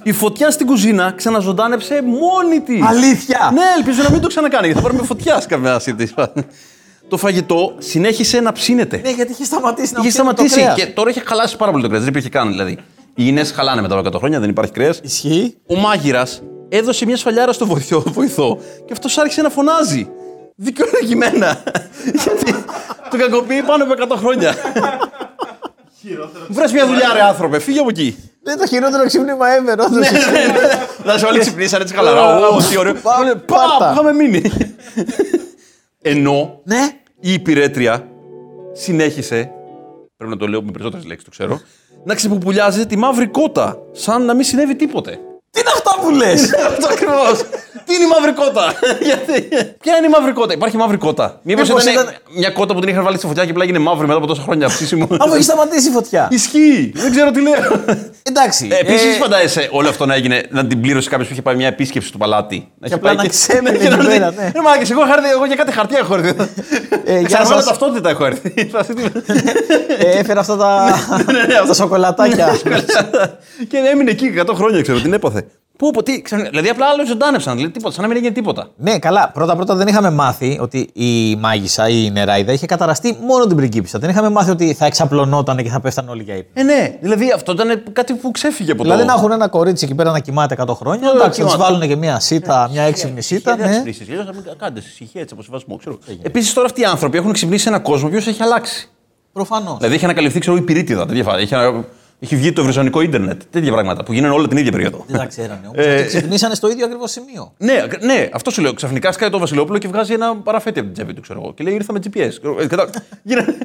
η 0.03 0.12
φωτιά 0.12 0.51
στην 0.51 0.66
κουζίνα 0.66 1.12
ξαναζωντάνεψε 1.16 2.03
μόνη 2.03 2.61
της. 2.61 2.83
Αλήθεια. 2.87 3.51
Ναι, 3.55 3.62
ελπίζω 3.77 4.03
να 4.03 4.11
μην 4.11 4.21
το 4.21 4.29
ξανακάνει, 4.29 4.66
γιατί 4.66 4.81
θα 4.81 4.87
πάρουμε 4.87 5.07
φωτιά 5.07 5.40
σε 5.40 5.47
κάποια 5.47 5.79
σύντηση. 5.79 6.14
Το 7.09 7.16
φαγητό 7.16 7.75
συνέχισε 7.79 8.40
να 8.40 8.53
ψήνεται. 8.53 9.01
Ναι, 9.05 9.11
γιατί 9.11 9.33
είχε 9.33 9.45
σταματήσει 9.45 9.92
να 9.92 10.01
Είχε 10.01 10.09
ψήνει 10.09 10.25
το 10.27 10.33
σταματήσει 10.33 10.61
κρέας. 10.61 10.75
και 10.75 10.87
τώρα 10.87 11.11
έχει 11.11 11.23
χαλάσει 11.27 11.57
πάρα 11.57 11.71
πολύ 11.71 11.83
το 11.83 11.88
κρέας. 11.88 12.03
Δεν 12.05 12.12
υπήρχε 12.12 12.29
καν 12.29 12.49
δηλαδή. 12.49 12.73
Οι 13.14 13.25
Ινές 13.27 13.51
χαλάνε 13.53 13.81
μετά 13.81 13.99
από 13.99 14.09
100 14.09 14.18
χρόνια, 14.18 14.40
δεν 14.40 14.49
υπάρχει 14.49 14.73
κρέας. 14.73 15.01
Ισχύει. 15.03 15.57
Ο 15.66 15.75
μάγειρας 15.77 16.42
έδωσε 16.68 17.05
μια 17.07 17.16
σφαλιάρα 17.16 17.53
στο 17.53 17.66
βοηθό, 17.66 18.01
βοηθό 18.07 18.59
και 18.87 18.92
αυτός 18.92 19.18
άρχισε 19.18 19.42
να 19.42 19.49
φωνάζει. 19.49 20.09
Δικαιολογημένα. 20.57 21.62
Γιατί 22.25 22.55
το 23.11 23.16
κακοποιεί 23.18 23.62
πάνω 23.62 23.85
από 23.85 24.14
100 24.14 24.18
χρόνια. 24.18 24.55
Βρες 26.49 26.73
μια 26.73 26.87
δουλειά, 26.87 27.11
ρε 27.12 27.23
άνθρωπε, 27.23 27.59
φύγε 27.59 27.81
από 27.81 27.88
εκεί. 27.88 28.17
Δεν 28.43 28.55
είναι 28.55 28.62
το 28.62 28.69
χειρότερο 28.69 29.07
ξύπνημα 29.07 29.47
ever, 29.59 29.79
όντως. 29.87 30.11
Ναι, 30.11 30.19
Να 31.05 31.19
σε 31.19 31.27
όλοι 31.27 31.38
ξυπνήσαν 31.38 31.81
έτσι 31.81 31.95
χαλαρά. 31.95 32.49
Ω, 32.49 32.57
τι 32.71 32.79
ωραίο. 32.79 32.93
Πά- 32.95 33.03
Πα, 33.03 33.55
πάτα. 33.55 33.87
που 33.87 33.93
είχαμε 33.93 34.12
μείνει. 34.12 34.43
Ενώ 36.03 36.61
Ναι. 36.65 36.88
η 37.21 37.33
υπηρέτρια 37.33 38.07
συνέχισε, 38.73 39.51
πρέπει 40.17 40.33
να 40.33 40.38
το 40.38 40.47
λέω 40.47 40.62
με 40.62 40.71
περισσότερες 40.71 41.07
λέξεις, 41.07 41.25
το 41.25 41.31
ξέρω, 41.31 41.61
να 42.05 42.15
ξεπουπουλιάζει 42.15 42.87
τη 42.87 42.97
μαύρη 42.97 43.27
κότα, 43.27 43.79
σαν 43.93 44.25
να 44.25 44.35
μην 44.35 44.45
συνέβη 44.45 44.77
τίποτε. 44.77 45.11
Τι 45.51 45.61
είναι 45.61 45.71
αυτά 45.75 45.91
που 46.03 46.11
λες. 46.11 46.41
Αυτό 46.71 46.87
ακριβώς. 46.93 47.37
Τι 47.87 47.95
είναι 47.95 48.05
η 48.05 48.09
μαύρη 48.15 48.33
κότα. 48.33 48.65
Γιατί; 49.09 49.49
Ποια 49.81 49.97
είναι 49.97 50.07
η 50.07 50.11
μαύρη 50.11 50.33
κότα. 50.33 50.53
Υπάρχει 50.53 50.77
μαύρη 50.77 50.97
κότα. 50.97 51.41
Μήπω 51.43 51.61
Μήπως 51.62 51.83
ήταν, 51.83 51.93
ήταν- 51.93 52.15
μια 52.37 52.51
κότα 52.51 52.75
που 52.75 52.81
την 52.81 52.88
είχαν 52.88 53.05
βάλει 53.05 53.17
στη 53.17 53.27
φωτιά 53.27 53.45
και 53.45 53.51
απλά 53.51 53.62
έγινε 53.62 53.79
μαύρη 53.79 54.07
μετά 54.07 54.19
από 54.19 54.27
τόσα 54.27 54.43
χρόνια 54.43 54.67
ψήσιμο. 54.69 55.07
Αφού 55.23 55.35
έχει 55.35 55.43
σταματήσει 55.43 55.88
η 55.88 55.93
φωτιά. 55.93 56.29
Ισχύει. 56.31 56.93
Δεν 56.95 57.11
ξέρω 57.11 57.31
τι 57.31 57.41
λέω. 57.41 57.83
Εντάξει. 58.23 58.69
Επίσης, 58.81 59.15
ε, 59.15 59.19
φαντάζεσαι 59.19 59.69
όλο 59.71 59.88
αυτό 59.88 60.07
να 60.07 60.15
έγινε 60.15 60.43
να 60.51 60.67
την 60.67 60.81
πλήρωσε 60.81 61.09
κάποιος 61.09 61.27
που 61.29 61.33
είχε 61.33 61.43
πάει 61.43 61.55
μια 61.55 61.67
επίσκεψη 61.67 62.09
στο 62.09 62.19
παλάτι; 62.19 62.69
Να 62.79 62.87
είχε 62.87 62.95
απλά 62.95 63.07
πάει 63.09 63.17
να 63.17 63.23
και- 63.23 63.29
ξέμενε 63.29 63.79
και 63.79 63.88
να 63.88 63.95
εκεί 63.95 64.05
δει, 64.07 64.12
πέρα, 64.12 64.31
ναι. 64.37 64.51
Ρε 64.55 64.61
μάκες, 64.61 64.91
εγώ, 64.91 65.03
είχα 65.05 65.12
έρθει- 65.12 65.31
εγώ 65.33 65.45
για 65.47 65.57
κάτι 65.57 65.73
χαρτιά 65.73 65.99
έχω 65.99 66.15
έρθει. 66.15 66.29
Ε, 67.05 67.19
γεια 67.19 67.23
Ξαναβάλω 67.27 67.61
σας. 67.61 67.65
ταυτότητα 67.69 68.09
έχω 68.11 68.25
έρθει. 68.25 68.53
ε, 69.99 70.19
έφερα 70.19 70.41
αυτά 70.41 70.57
τα, 70.57 70.85
Ναι, 71.49 71.67
τα 71.67 71.75
σοκολατάκια. 71.75 72.57
και 73.69 73.77
έμεινε 73.93 74.11
εκεί 74.11 74.35
100 74.47 74.55
χρόνια, 74.55 74.83
ξέρω, 74.83 75.01
την 75.01 75.12
έπαθε. 75.12 75.45
Πού, 75.83 75.90
πού, 75.90 76.03
τι, 76.03 76.23
ξαφνικά- 76.23 76.51
δηλαδή 76.51 76.68
απλά 76.68 76.87
άλλο 76.87 77.07
ζωντάνεψαν, 77.07 77.55
δηλαδή 77.57 77.73
τίποτα, 77.73 77.95
σαν 77.95 78.03
να 78.03 78.09
μην 78.09 78.16
έγινε 78.16 78.33
τίποτα. 78.33 78.68
ναι, 78.77 78.99
καλά. 78.99 79.31
Πρώτα-πρώτα 79.35 79.75
δεν 79.75 79.87
είχαμε 79.87 80.11
μάθει 80.11 80.59
ότι 80.61 80.90
η 80.92 81.37
μάγισσα 81.37 81.88
ή 81.88 82.03
η 82.07 82.11
νεράιδα 82.11 82.53
είχε 82.53 82.66
καταραστεί 82.66 83.16
μόνο 83.27 83.47
την 83.47 83.57
πριγκίπισσα. 83.57 83.99
Δεν 83.99 84.11
είχαμε 84.11 84.31
μάθει 84.31 84.51
ότι 84.51 84.75
θα 84.75 84.87
εξαπλωνόταν 84.87 85.57
και 85.57 85.68
θα 85.68 85.81
πέφτανε 85.81 86.11
όλοι 86.11 86.23
για 86.23 86.35
ύπνο. 86.37 86.51
Ε, 86.55 86.62
ναι, 86.62 86.97
δηλαδή 87.01 87.31
αυτό 87.35 87.53
ήταν 87.53 87.83
κάτι 87.92 88.14
που 88.14 88.31
ξέφυγε 88.31 88.73
από 88.73 88.83
Δηλαδή 88.83 89.01
το. 89.01 89.07
να 89.07 89.12
έχουν 89.12 89.33
ένα 89.33 89.49
κορίτσι 89.49 89.85
εκεί 89.85 89.95
πέρα 89.95 90.11
να 90.11 90.18
κοιμάται 90.18 90.57
100 90.66 90.75
χρόνια. 90.75 91.09
Ε, 91.09 91.12
Εντάξει, 91.16 91.40
θα 91.40 91.47
τους 91.47 91.55
κοιμάται. 91.55 91.73
βάλουν 91.73 91.88
και 91.88 91.97
μια 91.97 92.21
σίτα, 92.21 92.68
μια 92.73 92.83
έξυπνη 92.83 93.23
σίτα. 93.23 93.57
Δεν 93.57 93.66
ναι. 93.66 93.73
ξυπνήσει. 93.73 94.07
Αλλιώ 94.11 94.23
να 94.25 94.33
μην 94.33 94.42
κάνετε 94.59 94.81
ησυχία 94.87 95.21
έτσι 95.21 95.35
από 95.35 95.42
σεβασμό. 95.42 95.77
Ξέρω. 95.77 95.99
Επίσης 96.23 96.53
τώρα 96.53 96.66
αυτοί 96.66 96.81
οι 96.81 96.85
άνθρωποι 96.85 97.16
έχουν 97.18 97.33
ξυπνήσει 97.33 97.62
σε 97.62 97.68
έναν 97.68 97.83
κόσμο 97.83 98.05
ο 98.07 98.09
οποίος 98.09 98.27
έχει 98.27 98.42
αλλάξει. 98.42 98.88
Προφανώς. 99.33 99.77
Δηλαδή 99.79 99.95
έχει 99.95 100.05
ανακαλυφθεί, 100.05 100.38
ξέρω, 100.38 100.57
η 100.57 100.61
πυρίτιδα. 100.62 101.07
Τέτοια 101.07 101.23
φάση. 101.25 101.42
Έχει, 101.42 101.55
ανα- 102.23 102.25
έχει 102.25 102.37
βγει 102.37 102.53
το 102.53 102.61
ευρυζωνικό 102.61 103.01
ίντερνετ. 103.01 103.43
Τέτοια 103.51 103.73
πράγματα 103.73 104.03
που 104.05 104.13
γίνανε 104.13 104.35
όλα 104.35 104.49
την 104.49 104.57
ίδια 104.57 104.73
περίοδο. 104.73 105.05
Δεν 105.07 105.19
τα 105.19 105.27
ξέρανε 105.27 105.61
όμως. 105.73 105.87
Ε, 105.87 106.03
Ξυπνήσανε 106.07 106.55
στο 106.55 106.71
ίδιο 106.71 106.85
ακριβώς 106.85 107.11
σημείο. 107.11 107.53
Ναι, 107.59 107.85
ναι, 108.01 108.29
αυτό 108.33 108.51
σου 108.51 108.63
λέω. 108.63 108.75
Ξαφνικά 108.75 109.13
σκάει 109.13 109.31
το 109.31 109.39
Βασιλόπουλο 109.39 109.79
και 109.79 109.89
βγάζει 109.89 110.13
ένα 110.13 110.37
παραφέτη 110.37 110.79
από 110.79 110.89
την 110.89 110.97
τσέπη 110.97 111.15
του, 111.15 111.21
ξέρω 111.21 111.41
εγώ. 111.43 111.55
Και 111.55 111.65
λέει 111.65 111.75
ήρθα 111.75 111.93
με 111.93 111.99
GPS. 112.05 112.31
Ε, 112.61 112.67
κατά- 112.67 112.89
Γίνανε. 113.23 113.57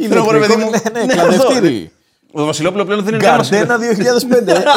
Είναι 0.00 0.14
Θέλω, 0.14 0.30
ρε 0.36 0.38
παιδί 0.38 0.56
μου. 0.56 0.70
ναι, 0.70 0.78
ναι, 1.00 1.04
Ναι, 1.04 1.12
κλαδευτήρι. 1.14 1.90
Ο 2.32 2.44
Βασιλόπουλο 2.44 2.84
πλέον 2.84 3.02
δεν 3.04 3.14
είναι 3.14 3.22
καν 3.24 3.34
Γκαρντένα 3.36 3.78
2005. 3.78 3.82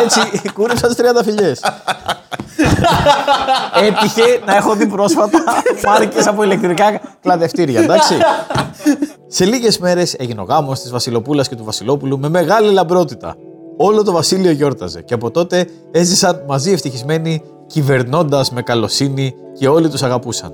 Έτσι, 0.04 0.52
κούρεψαν 0.54 0.96
30 0.98 1.04
φιλιές. 1.24 1.62
Έτυχε 3.86 4.39
να 4.46 4.56
έχω 4.56 4.76
δει 4.76 4.86
πρόσφατα 4.88 5.44
μάρκε 5.86 6.20
από 6.30 6.44
ηλεκτρικά 6.44 7.02
κλαδευτήρια, 7.22 7.82
εντάξει. 7.82 8.13
Σε 9.34 9.46
λίγες 9.46 9.80
μέρες 9.80 10.13
έγινε 10.13 10.41
ο 10.41 10.44
γάμος 10.44 10.80
της 10.82 10.91
Βασιλοπούλας 10.91 11.48
και 11.48 11.56
του 11.56 11.63
Βασιλόπουλου 11.63 12.20
με 12.20 12.30
μεγάλη 12.30 12.72
λαμπρότητα. 12.72 13.36
Όλο 13.78 14.04
το 14.04 14.12
βασίλειο 14.12 14.52
γιόρταζε 14.52 15.02
και 15.02 15.13
από 15.13 15.32
τότε 15.32 15.67
έζησαν 15.91 16.44
μαζί 16.48 16.72
ευτυχισμένοι, 16.72 17.41
κυβερνώντας 17.67 18.52
με 18.52 18.62
καλοσύνη 18.62 19.34
και 19.58 19.67
όλοι 19.67 19.89
τους 19.89 20.04
αγαπούσαν. 20.04 20.54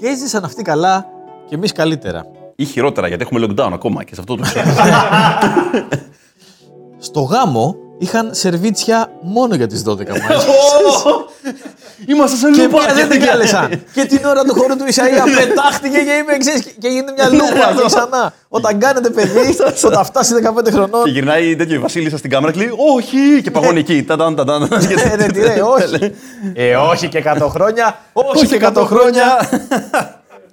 Και 0.00 0.06
έζησαν 0.06 0.44
αυτοί 0.44 0.62
καλά 0.62 1.06
και 1.48 1.54
εμείς 1.54 1.72
καλύτερα. 1.72 2.24
Ή 2.56 2.64
χειρότερα, 2.64 3.08
γιατί 3.08 3.22
έχουμε 3.22 3.46
lockdown 3.46 3.70
ακόμα 3.72 4.04
και 4.04 4.14
σε 4.14 4.20
αυτό 4.20 4.36
το 4.36 4.42
ξέρω. 4.48 4.66
Στο 6.98 7.20
γάμο 7.20 7.76
είχαν 8.02 8.28
σερβίτσια 8.34 9.10
μόνο 9.20 9.54
για 9.54 9.66
τις 9.66 9.82
12 9.86 9.96
μάγισσες. 10.08 10.44
Είμαστε 12.06 12.36
σε 12.36 12.50
Και 12.50 12.62
λούπα. 12.62 12.78
μία 12.84 12.94
δεν 12.94 13.08
την 13.08 13.20
κάλεσαν. 13.26 13.82
και 13.94 14.04
την 14.04 14.24
ώρα 14.24 14.42
του 14.44 14.54
χώρου 14.54 14.76
του 14.76 14.84
Ισαΐα 14.84 15.24
πετάχτηκε 15.38 15.98
και 15.98 16.12
είπε 16.20 16.36
ξέρεις, 16.38 16.62
και 16.78 16.88
γίνεται 16.88 17.12
μια 17.12 17.28
λούπα 17.28 17.74
και 17.76 17.82
ξανά. 17.86 18.32
Όταν 18.48 18.78
κάνετε 18.78 19.10
παιδί, 19.10 19.56
όταν 19.84 20.04
φτάσει 20.04 20.34
15 20.66 20.72
χρονών. 20.72 21.04
Και 21.04 21.10
γυρνάει 21.10 21.56
τέτοιο 21.56 21.74
η 21.74 21.78
Βασίλισσα 21.78 22.16
στην 22.16 22.30
κάμερα 22.30 22.52
και 22.52 22.58
λέει 22.58 22.70
Όχι! 22.96 23.42
Και 23.42 23.50
παγώνει 23.50 23.78
εκεί. 23.78 24.02
Ταντάν, 24.02 24.34
ταντάν. 24.36 24.68
Και- 24.68 25.08
Ε, 25.10 25.14
ρε, 25.14 25.26
τι 25.26 25.40
λέει, 25.40 25.58
όχι. 25.60 26.12
Ε, 26.54 26.74
όχι 26.76 27.08
και 27.08 27.22
100 27.40 27.46
χρόνια. 27.48 27.98
Όχι 28.12 28.46
και 28.46 28.60
100 28.74 28.84
χρόνια. 28.86 29.48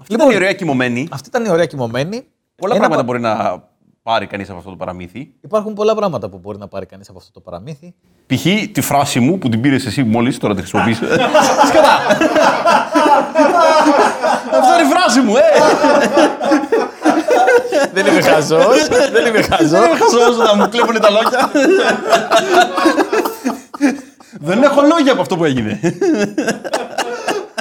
Λοιπόν, 0.08 0.26
είναι 0.26 0.34
η 0.34 0.36
ωραία 0.36 0.54
κοιμωμένη. 0.54 1.08
Αυτή 1.12 1.30
ήταν 1.30 1.46
η 1.46 1.50
ωραία 1.50 1.66
κοιμωμένη. 1.66 2.26
Πολλά 2.56 2.76
Ένα 2.76 2.88
πράγματα 2.88 3.06
πα- 3.06 3.08
μπορεί 3.08 3.20
να 3.20 3.64
πάρει 4.04 4.28
κανείς 4.28 4.50
από 4.50 4.58
αυτό 4.58 4.70
το 4.70 4.76
παραμύθι. 4.76 5.34
Υπάρχουν 5.42 5.74
πολλά 5.74 5.96
πράγματα 5.96 6.30
που 6.30 6.38
μπορεί 6.38 6.58
να 6.58 6.68
πάρει 6.68 6.86
κανείς 6.86 7.10
από 7.10 7.18
αυτό 7.18 7.32
το 7.32 7.40
παραμύθι. 7.40 7.94
Π.χ. 8.28 8.72
τη 8.72 8.82
φράση 8.82 9.20
μου 9.20 9.38
που 9.38 9.50
την 9.50 9.62
πήρες 9.62 9.86
εσύ 9.86 10.04
μόλις, 10.04 10.38
τώρα 10.38 10.56
τη 10.56 10.60
χρησιμοποιείς. 10.62 10.98
Σκατά! 11.68 11.98
Αυτό 14.60 14.74
είναι 14.74 14.88
η 14.88 14.92
φράση 14.94 15.20
μου, 15.20 15.36
ε! 15.36 15.42
Δεν 17.94 18.06
είμαι 18.06 18.22
χαζός. 18.22 18.88
Δεν 19.12 19.26
είμαι 19.26 19.42
χαζός. 19.42 19.70
Δεν 19.70 19.98
χαζός 19.98 20.38
να 20.38 20.56
μου 20.56 20.70
κλέβουν 20.70 21.00
τα 21.00 21.10
λόγια. 21.10 21.52
Δεν 24.40 24.64
έχω 24.64 24.82
λόγια 24.82 25.12
από 25.12 25.22
αυτό 25.22 25.38
που 25.38 25.46
έγινε. 25.46 25.80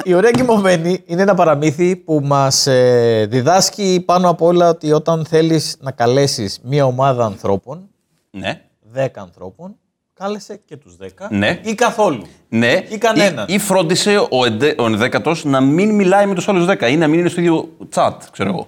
Η 0.03 0.13
ωραία 0.13 0.31
κοιμωμένη 0.31 1.01
είναι 1.05 1.21
ένα 1.21 1.33
παραμύθι 1.35 1.95
που 1.95 2.21
μας 2.23 2.67
ε, 2.67 3.25
διδάσκει 3.29 4.03
πάνω 4.05 4.29
απ' 4.29 4.41
όλα 4.41 4.69
ότι 4.69 4.91
όταν 4.91 5.25
θέλεις 5.25 5.77
να 5.79 5.91
καλέσεις 5.91 6.59
μία 6.63 6.85
ομάδα 6.85 7.25
ανθρώπων, 7.25 7.89
Ναι. 8.31 8.61
10 8.95 9.07
ανθρώπων, 9.15 9.75
κάλεσε 10.13 10.61
και 10.65 10.77
τους 10.77 10.95
10 10.97 11.27
Ναι. 11.29 11.59
ή 11.63 11.73
καθόλου. 11.75 12.23
Ναι. 12.49 12.83
Ή 12.89 12.97
κανέναν. 12.97 13.45
Ή, 13.49 13.53
ή 13.53 13.57
φρόντισε 13.59 14.17
ο, 14.29 14.45
εντε, 14.45 14.75
ο 14.77 14.85
ενδέκατος 14.85 15.43
να 15.45 15.61
μην 15.61 15.95
μιλάει 15.95 16.25
με 16.25 16.35
τους 16.35 16.47
άλλους 16.47 16.65
10 16.67 16.89
ή 16.91 16.97
να 16.97 17.07
μην 17.07 17.19
είναι 17.19 17.29
στο 17.29 17.41
ίδιο 17.41 17.69
chat, 17.95 18.13
ξέρω 18.31 18.49
εγώ. 18.49 18.67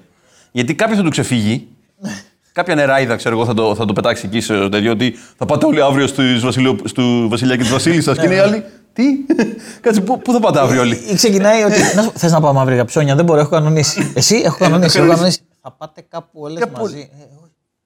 Γιατί 0.52 0.76
κάποιος 0.76 0.98
θα 0.98 1.04
του 1.04 1.10
ξεφύγει. 1.10 1.68
Κάποια 2.54 2.76
νεράιδα, 2.76 3.16
ξέρω 3.16 3.36
εγώ, 3.36 3.46
θα 3.46 3.54
το, 3.54 3.76
θα 3.76 3.86
το 3.86 3.94
πετάξει 3.94 4.26
εκεί 4.26 4.40
σε 4.42 4.70
τέτοιο 4.70 4.92
ότι 4.92 5.16
θα 5.38 5.46
πάτε 5.46 5.66
όλοι 5.66 5.82
αύριο 5.82 6.08
στους 6.08 6.42
βασιλειο, 6.44 6.78
στου 6.84 7.30
Βασιλιά 7.30 7.56
και 7.56 7.64
τη 7.64 7.70
Βασίλισσα. 7.70 8.16
και 8.16 8.26
είναι 8.26 8.36
οι 8.36 8.40
άλλοι. 8.40 8.64
Τι, 8.94 9.04
κάτσε, 9.82 10.02
πού, 10.02 10.22
πού 10.22 10.32
θα 10.32 10.40
πάτε 10.40 10.60
αύριο 10.60 10.82
όλοι; 10.82 10.96
Ή 11.12 11.16
ξεκινάει 11.16 11.64
ότι. 11.64 11.80
να 11.96 12.02
σου- 12.02 12.12
Θες 12.16 12.32
να 12.32 12.40
πάμε 12.42 12.60
αύριο 12.60 12.76
για 12.76 12.86
ψώνια, 12.86 13.16
δεν 13.16 13.26
μπορώ, 13.26 13.40
έχω 13.40 13.50
κανονίσει. 13.50 14.12
Εσύ, 14.16 14.42
έχω 14.46 14.58
κανονίσει. 14.60 15.00
έχω 15.00 15.08
κανονίσει. 15.08 15.40
Θα 15.62 15.72
πάτε 15.72 16.06
κάπου 16.10 16.40
όλες 16.42 16.60
Κάπου- 16.60 16.78
μαζί. 16.78 16.98
Ε, 17.20 17.24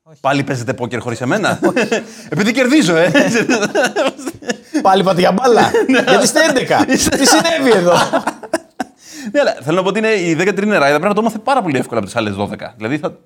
όχι. 0.04 0.20
Πάλι 0.22 0.44
παίζετε 0.44 0.74
πόκερ 0.74 1.00
χωρίς 1.00 1.22
εμένα; 1.22 1.60
Επειδή 2.30 2.52
κερδίζω, 2.52 2.96
ε. 2.96 3.12
Πάλι 4.82 5.04
πάτε 5.04 5.20
για 5.20 5.32
μπάλα; 5.32 5.72
Γιατί 6.08 6.24
είστε 6.24 6.40
11. 6.54 6.86
Τι 7.18 7.26
συνέβη 7.28 7.72
εδώ; 7.78 7.94
ναι, 9.32 9.40
αλλά 9.40 9.56
θέλω 9.62 9.76
να 9.78 9.82
πω 9.84 9.88
ότι 9.90 10.00
είναι 10.00 10.08
η 10.08 10.38
13η 10.40 10.66
νεράιδα 10.66 10.88
πρέπει 11.00 11.08
να 11.08 11.14
το 11.14 11.22
μάθει 11.22 11.40
πάρα 11.40 11.62
πολύ 11.62 11.78
εύκολα 11.78 11.98
από 12.00 12.08
τις 12.10 12.16
άλλες 12.16 12.34
12. 12.38 12.48
Δηλαδή 12.78 12.98
θα. 12.98 13.18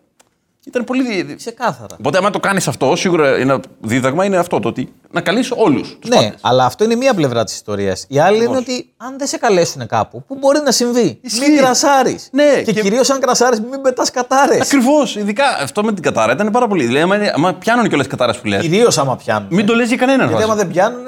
Ήταν 0.65 0.83
πολύ. 0.83 1.21
δι- 1.23 1.35
Ξεκάθαρα. 1.37 1.95
Οπότε, 1.99 2.17
άμα 2.17 2.29
το 2.29 2.39
κάνεις 2.39 2.67
αυτό, 2.67 2.95
σίγουρα 2.95 3.27
ένα 3.27 3.59
δίδαγμα 3.81 4.25
είναι 4.25 4.37
αυτό. 4.37 4.59
Το 4.59 4.67
ότι 4.67 4.93
να 5.11 5.21
καλείς 5.21 5.51
όλους. 5.55 5.97
Ναι, 6.07 6.31
αλλά 6.41 6.65
αυτό 6.65 6.83
είναι 6.83 6.95
μία 6.95 7.13
πλευρά 7.13 7.43
της 7.43 7.53
ιστορίας. 7.53 8.05
Η 8.07 8.19
άλλη 8.19 8.43
είναι 8.45 8.57
ότι 8.57 8.89
αν 8.97 9.15
δεν 9.17 9.27
σε 9.27 9.37
καλέσουν 9.37 9.87
κάπου, 9.87 10.23
που 10.27 10.35
μπορεί 10.39 10.59
να 10.65 10.71
συμβεί. 10.71 11.19
Ισχύει. 11.21 11.49
Μην 11.49 11.57
κρασάρεις. 11.57 12.29
Ναι, 12.31 12.61
και, 12.65 12.71
και- 12.71 12.81
κυρίως 12.81 13.09
αν 13.09 13.19
κρασάρεις, 13.19 13.59
μην 13.59 13.81
πετάς 13.81 14.11
κατάρες. 14.11 14.61
Ακριβώς. 14.61 15.15
Ειδικά 15.15 15.43
αυτό 15.61 15.83
με 15.83 15.93
την 15.93 16.03
κατάρα 16.03 16.31
ήταν 16.33 16.51
πάρα 16.51 16.67
πολύ. 16.67 16.83
Δηλαδή, 16.85 17.03
άμα, 17.03 17.15
είναι- 17.15 17.31
άμα 17.35 17.53
πιάνουν 17.53 17.87
κιόλας 17.87 18.07
κατάρα 18.07 18.33
που 18.41 18.47
λε. 18.47 18.57
Κυρίως 18.59 18.97
άμα 18.97 19.15
πιάνουν. 19.15 19.47
Μην 19.51 19.65
το 19.65 19.73
λες 19.75 19.87
για 19.87 19.97
κανέναν. 19.97 20.27
Γιατί 20.27 20.43
άμα 20.43 20.53
βάζει. 20.53 20.63
δεν 20.65 20.73
πιάνουν. 20.73 21.03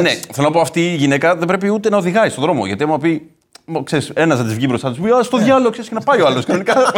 Ναι, 0.00 0.10
θέλω 0.32 0.46
να 0.46 0.52
πω 0.52 0.60
αυτή 0.60 0.92
η 0.92 0.94
γυναίκα 0.94 1.36
δεν 1.36 1.46
πρέπει 1.46 1.68
ούτε 1.68 1.88
να 1.90 1.96
οδηγάει 1.96 2.28
στον 2.28 2.42
δρόμο. 2.42 2.66
Γιατί 2.66 2.82
άμα 2.82 2.98
πει. 2.98 3.30
Ξέρεις, 3.84 4.10
ένας 4.14 4.38
θα 4.38 4.44
της 4.44 4.54
βγει 4.54 4.66
μπροστά 4.68 4.92
του, 4.92 5.00
πει 5.02 5.10
Α, 5.10 5.22
στο 5.22 5.38
διάλογο, 5.38 5.70
ξέρεις 5.70 5.88
και 5.88 5.94
να 5.94 6.00
πάει 6.00 6.20
ο 6.20 6.26
άλλος. 6.26 6.44
Κανονικά. 6.44 6.74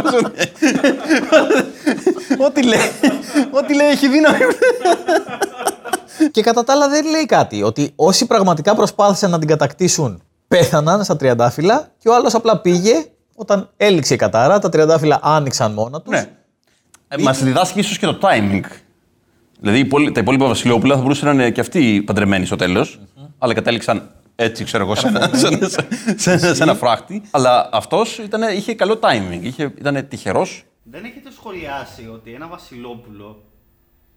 Ό,τι 2.46 2.62
λέει. 2.62 2.78
Ό,τι 3.50 3.74
λέει 3.74 3.86
έχει 3.88 4.08
δύναμη. 4.08 4.38
Και 6.30 6.42
κατά 6.42 6.64
τα 6.64 6.72
άλλα 6.72 6.88
δεν 6.88 7.04
λέει 7.10 7.26
κάτι. 7.26 7.62
Ότι 7.62 7.92
όσοι 7.96 8.26
πραγματικά 8.26 8.74
προσπάθησαν 8.74 9.30
να 9.30 9.38
την 9.38 9.48
κατακτήσουν 9.48 10.22
πέθαναν 10.48 11.04
στα 11.04 11.16
τριαντάφυλλα 11.16 11.88
και 11.98 12.08
ο 12.08 12.14
άλλος 12.14 12.34
απλά 12.34 12.58
πήγε 12.58 12.92
όταν 13.34 13.68
έληξε 13.76 14.14
η 14.14 14.16
κατάρα. 14.16 14.58
Τα 14.58 14.68
τριαντάφυλλα 14.68 15.18
άνοιξαν 15.22 15.72
μόνα 15.72 16.00
τους. 16.00 16.12
Ναι. 16.12 16.26
Μας 17.22 17.42
διδάσκει 17.42 17.78
ίσως 17.78 17.98
και 17.98 18.06
το 18.06 18.18
timing. 18.22 18.60
Δηλαδή 19.60 19.78
οι 19.78 19.80
υπόλοι- 19.80 20.12
τα 20.14 20.20
υπόλοιπα 20.20 20.46
βασιλόπουλα 20.46 20.94
θα 20.94 21.00
μπορούσαν 21.00 21.28
να 21.36 21.42
είναι 21.42 21.50
και 21.50 21.60
αυτοί 21.60 22.02
παντρεμένοι 22.06 22.46
στο 22.46 22.56
τέλος, 22.56 23.00
αλλά 23.38 23.54
κατέληξαν 23.54 24.10
έτσι, 24.42 24.64
ξέρω 24.64 24.84
εγώ, 24.84 24.94
σε 24.94 25.06
ένα, 25.08 25.30
σε 25.34 25.46
ένα- 25.46 25.68
σε 26.16 26.30
ένα- 26.32 26.54
σε 26.54 26.62
ένα 26.62 26.74
φράχτη. 26.74 27.22
Αλλά 27.30 27.68
αυτός 27.72 28.18
είχε 28.54 28.74
καλό 28.74 28.98
timing. 29.02 29.38
Είχε, 29.42 29.62
ήταν 29.78 30.08
τυχερός. 30.08 30.64
Δεν 30.82 31.04
έχετε 31.04 31.30
σχολιάσει 31.32 32.08
ότι 32.12 32.32
ένα 32.34 32.46
Βασιλόπουλο 32.48 33.44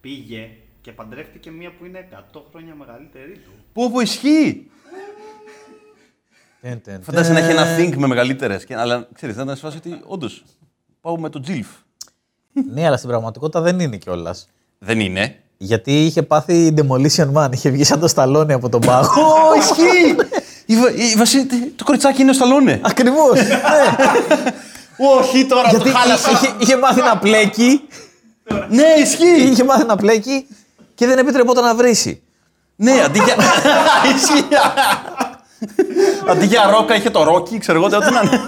πήγε 0.01 0.49
και 0.81 0.91
παντρεύτηκε 0.91 1.51
μία 1.51 1.71
που 1.77 1.85
είναι 1.85 2.07
100 2.11 2.41
χρόνια 2.51 2.75
μεγαλύτερη 2.75 3.31
του; 3.33 3.51
Πού 3.73 3.91
που 3.91 4.01
ισχύει. 4.01 4.69
Τεν, 6.61 6.81
τεν, 6.81 7.03
Φαντάζεσαι 7.03 7.33
να 7.33 7.39
έχει 7.39 7.47
τεν. 7.53 7.57
ένα 7.57 7.77
think 7.77 7.95
με 7.97 8.07
μεγαλύτερες. 8.07 8.65
Αλλά 8.69 9.07
ξέρεις, 9.13 9.35
να 9.35 9.43
ήταν 9.43 9.55
σε 9.55 9.61
φάση 9.61 9.77
ότι 9.77 9.99
όντως 10.05 10.43
πάω 11.01 11.19
με 11.19 11.29
το 11.29 11.39
Τζιλφ. 11.39 11.67
Ναι, 12.73 12.85
αλλά 12.85 12.97
στην 12.97 13.09
πραγματικότητα 13.09 13.61
δεν 13.61 13.79
είναι 13.79 13.97
κιόλας. 13.97 14.47
Δεν 14.79 14.99
είναι. 14.99 15.39
Γιατί 15.57 16.05
είχε 16.05 16.21
πάθει 16.21 16.73
Demolition 16.77 17.31
Man. 17.33 17.47
Είχε 17.51 17.69
βγει 17.69 17.83
σαν 17.83 17.99
το 17.99 18.07
σταλόνι 18.07 18.53
από 18.53 18.69
τον 18.69 18.81
πάγο. 18.81 19.21
Ω, 19.21 19.57
ισχύει! 19.59 20.15
Η 20.65 20.75
Βα- 20.75 20.91
η 20.91 21.15
Βασί- 21.17 21.51
το 21.75 21.83
κοριτσάκι 21.83 22.21
είναι 22.21 22.33
στο 22.33 22.45
Σταλόνε. 22.45 22.79
Ακριβώς. 22.83 23.39
Όχι, 25.19 25.45
τώρα 25.45 25.69
Γιατί 25.69 25.89
είχε, 25.89 26.53
είχε 26.57 26.77
μάθει 26.77 27.01
να 27.01 27.17
πλέκει. 27.17 27.81
Ναι, 28.69 28.85
ισχύει. 29.01 29.41
Είχε 29.51 29.63
μάθει 29.63 29.85
να 29.85 29.95
πλέκει 29.95 30.47
και 30.95 31.05
δεν 31.05 31.17
επιτρεπόταν 31.17 31.63
να 31.63 31.75
βρίσει. 31.75 32.21
Ναι, 32.75 32.91
αντί 33.05 33.19
για. 33.23 33.35
Ισχύει. 34.15 34.45
Αντί 36.29 36.45
για 36.45 36.69
ρόκα 36.69 36.95
είχε 36.95 37.09
το 37.09 37.23
ρόκι, 37.23 37.57
ξέρω 37.57 37.77
εγώ 37.77 37.87
τι 37.87 38.11
να 38.11 38.21
είναι. 38.23 38.41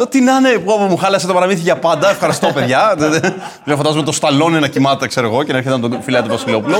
Ό,τι 0.00 0.20
να 0.20 0.36
είναι, 0.36 0.58
που 0.58 0.72
μου 0.88 0.96
χάλασε 0.96 1.26
το 1.26 1.32
παραμύθι 1.32 1.60
για 1.60 1.76
πάντα. 1.76 2.10
Ευχαριστώ, 2.10 2.50
παιδιά. 2.54 2.94
Δεν 3.64 3.76
φαντάζομαι 3.76 4.02
το 4.02 4.12
σταλόνι 4.12 4.58
να 4.58 4.68
κοιμάται, 4.68 5.06
ξέρω 5.06 5.26
εγώ, 5.26 5.42
και 5.42 5.52
να 5.52 5.58
έρχεται 5.58 5.76
να 5.76 5.88
τον 5.88 6.02
φιλάει 6.02 6.22
του 6.22 6.28
Βασιλόπουλο. 6.28 6.76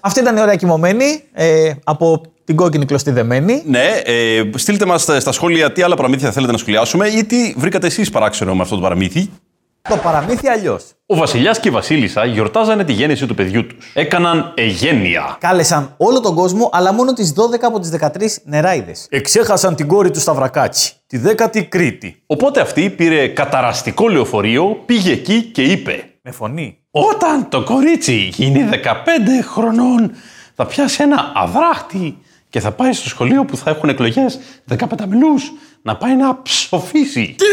Αυτή 0.00 0.20
ήταν 0.20 0.36
η 0.36 0.40
ωραία 0.40 0.56
κοιμωμένη 0.56 1.22
ε, 1.32 1.70
από 1.84 2.20
την 2.44 2.56
κόκκινη 2.56 2.84
κλωστή 2.84 3.10
δεμένη. 3.10 3.62
Ναι, 3.66 3.86
ε, 4.04 4.42
στείλτε 4.54 4.84
μας 4.84 5.02
στα 5.02 5.32
σχόλια 5.32 5.72
τι 5.72 5.82
άλλα 5.82 5.96
παραμύθια 5.96 6.30
θέλετε 6.30 6.52
να 6.52 6.58
σχολιάσουμε 6.58 7.08
ή 7.08 7.24
τι 7.24 7.54
βρήκατε 7.56 7.86
εσείς 7.86 8.10
παράξενο 8.10 8.54
με 8.54 8.62
αυτό 8.62 8.74
το 8.74 8.80
παραμύθι. 8.80 9.30
Το 9.88 9.96
παραμύθι 9.96 10.48
αλλιώς. 10.48 10.84
Ο 11.06 11.16
Βασιλιάς 11.16 11.60
και 11.60 11.68
η 11.68 11.70
Βασίλισσα 11.70 12.24
γιορτάζανε 12.24 12.84
τη 12.84 12.92
γέννηση 12.92 13.26
του 13.26 13.34
παιδιού 13.34 13.66
τους. 13.66 13.90
Έκαναν 13.94 14.52
εγένεια. 14.56 15.36
Κάλεσαν 15.40 15.94
όλο 15.96 16.20
τον 16.20 16.34
κόσμο, 16.34 16.70
αλλά 16.72 16.92
μόνο 16.92 17.12
τις 17.12 17.32
12 17.32 17.66
από 17.66 17.80
τις 17.80 17.90
13 17.90 18.42
νεράιδες. 18.44 19.06
Εξέχασαν 19.10 19.74
την 19.74 19.86
κόρη 19.86 20.10
του 20.10 20.20
Σταυρακάτσι, 20.20 20.92
τη 21.06 21.18
δέκατη 21.18 21.64
Κρήτη. 21.64 22.22
Οπότε 22.26 22.60
αυτή 22.60 22.90
πήρε 22.90 23.28
καταραστικό 23.28 24.08
λεωφορείο, 24.08 24.82
πήγε 24.86 25.12
εκεί 25.12 25.42
και 25.42 25.62
είπε 25.62 26.04
Με 26.22 26.30
φωνή. 26.30 26.78
Όταν 26.90 27.48
το 27.48 27.62
κορίτσι 27.62 28.14
γίνει 28.14 28.68
15 28.72 28.76
χρονών, 29.42 30.10
θα 30.54 30.66
πιάσει 30.66 31.02
ένα 31.02 31.32
αδράχτη 31.34 32.18
και 32.48 32.60
θα 32.60 32.70
πάει 32.72 32.92
στο 32.92 33.08
σχολείο 33.08 33.44
που 33.44 33.56
θα 33.56 33.70
έχουν 33.70 33.88
εκλογές 33.88 34.38
15 34.68 34.76
μελούς 35.06 35.52
να 35.82 35.96
πάει 35.96 36.16
να 36.16 36.42
ψοφήσει. 36.42 37.34
Τι! 37.38 37.44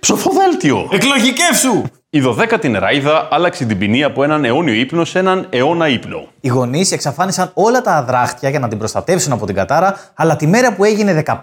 Ψοφοδέλτιο! 0.00 0.88
Εκλογικεύσου! 0.92 1.82
Η 2.10 2.22
12η 2.26 2.70
νεράιδα 2.70 3.28
άλλαξε 3.30 3.64
την 3.64 3.78
ποινή 3.78 4.04
από 4.04 4.22
έναν 4.22 4.44
αιώνιο 4.44 4.74
ύπνο 4.74 5.04
σε 5.04 5.18
έναν 5.18 5.46
αιώνα 5.50 5.88
ύπνο. 5.88 6.26
Οι 6.40 6.48
γονείς 6.48 6.92
εξαφάνισαν 6.92 7.50
όλα 7.54 7.80
τα 7.80 7.92
αδράχτια 7.92 8.48
για 8.48 8.58
να 8.58 8.68
την 8.68 8.78
προστατεύσουν 8.78 9.32
από 9.32 9.46
την 9.46 9.54
κατάρα, 9.54 10.12
αλλά 10.14 10.36
τη 10.36 10.46
μέρα 10.46 10.74
που 10.74 10.84
έγινε 10.84 11.22
15 11.26 11.36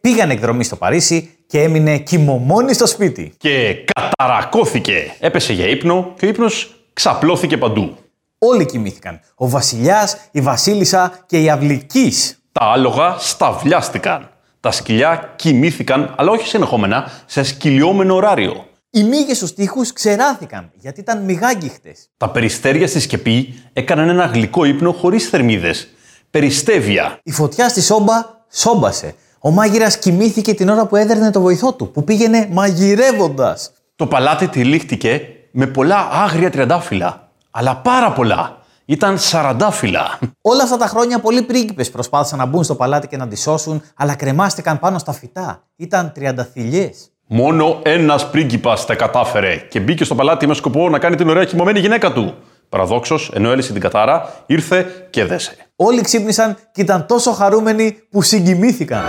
πήγαν 0.00 0.30
εκδρομή 0.30 0.64
στο 0.64 0.76
Παρίσι 0.76 1.30
και 1.46 1.62
έμεινε 1.62 1.98
κοιμωμόνη 1.98 2.74
στο 2.74 2.86
σπίτι. 2.86 3.34
Και 3.36 3.84
καταρακώθηκε. 3.94 5.14
Έπεσε 5.20 5.52
για 5.52 5.68
ύπνο 5.68 6.12
και 6.18 6.24
ο 6.24 6.28
ύπνος 6.28 6.74
ξαπλώθηκε 6.92 7.56
παντού. 7.56 7.96
Όλοι 8.38 8.66
κοιμήθηκαν. 8.66 9.20
Ο 9.34 9.48
βασιλιάς, 9.48 10.16
η 10.30 10.40
βασίλισσα 10.40 11.12
και 11.26 11.42
η 11.42 11.50
αυλική. 11.50 12.12
Τα 12.52 12.64
άλογα 12.64 13.16
σταυλιάστηκαν. 13.18 14.30
Τα 14.66 14.72
σκυλιά 14.72 15.32
κοιμήθηκαν, 15.36 16.14
αλλά 16.16 16.30
όχι 16.30 16.46
συνεχόμενα, 16.46 17.10
σε 17.26 17.42
σκυλιόμενο 17.42 18.14
ωράριο. 18.14 18.64
Οι 18.90 19.02
μύγες 19.02 19.36
στους 19.36 19.54
τοίχους 19.54 19.92
ξεράθηκαν 19.92 20.70
γιατί 20.74 21.00
ήταν 21.00 21.24
μυγάγγιχτε. 21.24 21.94
Τα 22.16 22.30
περιστέρια 22.30 22.86
στη 22.86 23.00
σκεπή 23.00 23.54
έκαναν 23.72 24.08
ένα 24.08 24.24
γλυκό 24.24 24.64
ύπνο 24.64 24.92
χωρίς 24.92 25.28
θερμίδες. 25.28 25.88
Περιστέβια. 26.30 27.18
Η 27.22 27.30
φωτιά 27.30 27.68
στη 27.68 27.82
σόμπα 27.82 28.14
σόμπασε. 28.52 29.14
Ο 29.38 29.50
μάγειρας 29.50 29.98
κοιμήθηκε 29.98 30.54
την 30.54 30.68
ώρα 30.68 30.86
που 30.86 30.96
έδερνε 30.96 31.30
το 31.30 31.40
βοηθό 31.40 31.72
του, 31.72 31.90
που 31.90 32.04
πήγαινε 32.04 32.48
μαγειρεύοντας. 32.50 33.70
Το 33.96 34.06
παλάτι 34.06 34.48
τυλίχτηκε 34.48 35.22
με 35.50 35.66
πολλά 35.66 36.08
άγρια 36.12 36.50
τριαντάφυλλα. 36.50 37.28
Αλλά 37.50 37.76
πάρα 37.76 38.12
πολλά. 38.12 38.58
Ήταν 38.88 39.18
σαραντάφυλλα. 39.18 40.18
Όλα 40.40 40.62
αυτά 40.62 40.76
τα 40.76 40.86
χρόνια 40.86 41.18
πολλοί 41.18 41.42
πρίγκιπες 41.42 41.90
προσπάθησαν 41.90 42.38
να 42.38 42.46
μπουν 42.46 42.64
στο 42.64 42.74
παλάτι 42.74 43.08
και 43.08 43.16
να 43.16 43.28
τη 43.28 43.36
σώσουν, 43.36 43.82
αλλά 43.96 44.14
κρεμάστηκαν 44.14 44.78
πάνω 44.78 44.98
στα 44.98 45.12
φυτά. 45.12 45.62
Ήταν 45.76 46.12
τριανταθυλιές. 46.14 47.10
Μόνο 47.26 47.80
ένας 47.82 48.30
πρίγκιπας 48.30 48.86
τα 48.86 48.94
κατάφερε 48.94 49.56
και 49.56 49.80
μπήκε 49.80 50.04
στο 50.04 50.14
παλάτι 50.14 50.46
με 50.46 50.54
σκοπό 50.54 50.88
να 50.88 50.98
κάνει 50.98 51.16
την 51.16 51.28
ωραία 51.28 51.44
κοιμωμένη 51.44 51.80
γυναίκα 51.80 52.12
του. 52.12 52.34
Παραδόξως, 52.68 53.30
ενώ 53.34 53.50
έλυσε 53.50 53.72
την 53.72 53.80
κατάρα, 53.80 54.42
ήρθε 54.46 54.86
και 55.10 55.24
δέσε. 55.24 55.56
Όλοι 55.76 56.00
ξύπνησαν 56.00 56.56
και 56.72 56.80
ήταν 56.80 57.06
τόσο 57.06 57.32
χαρούμενοι 57.32 57.98
που 58.10 58.22
συγκινήθηκαν. 58.22 59.02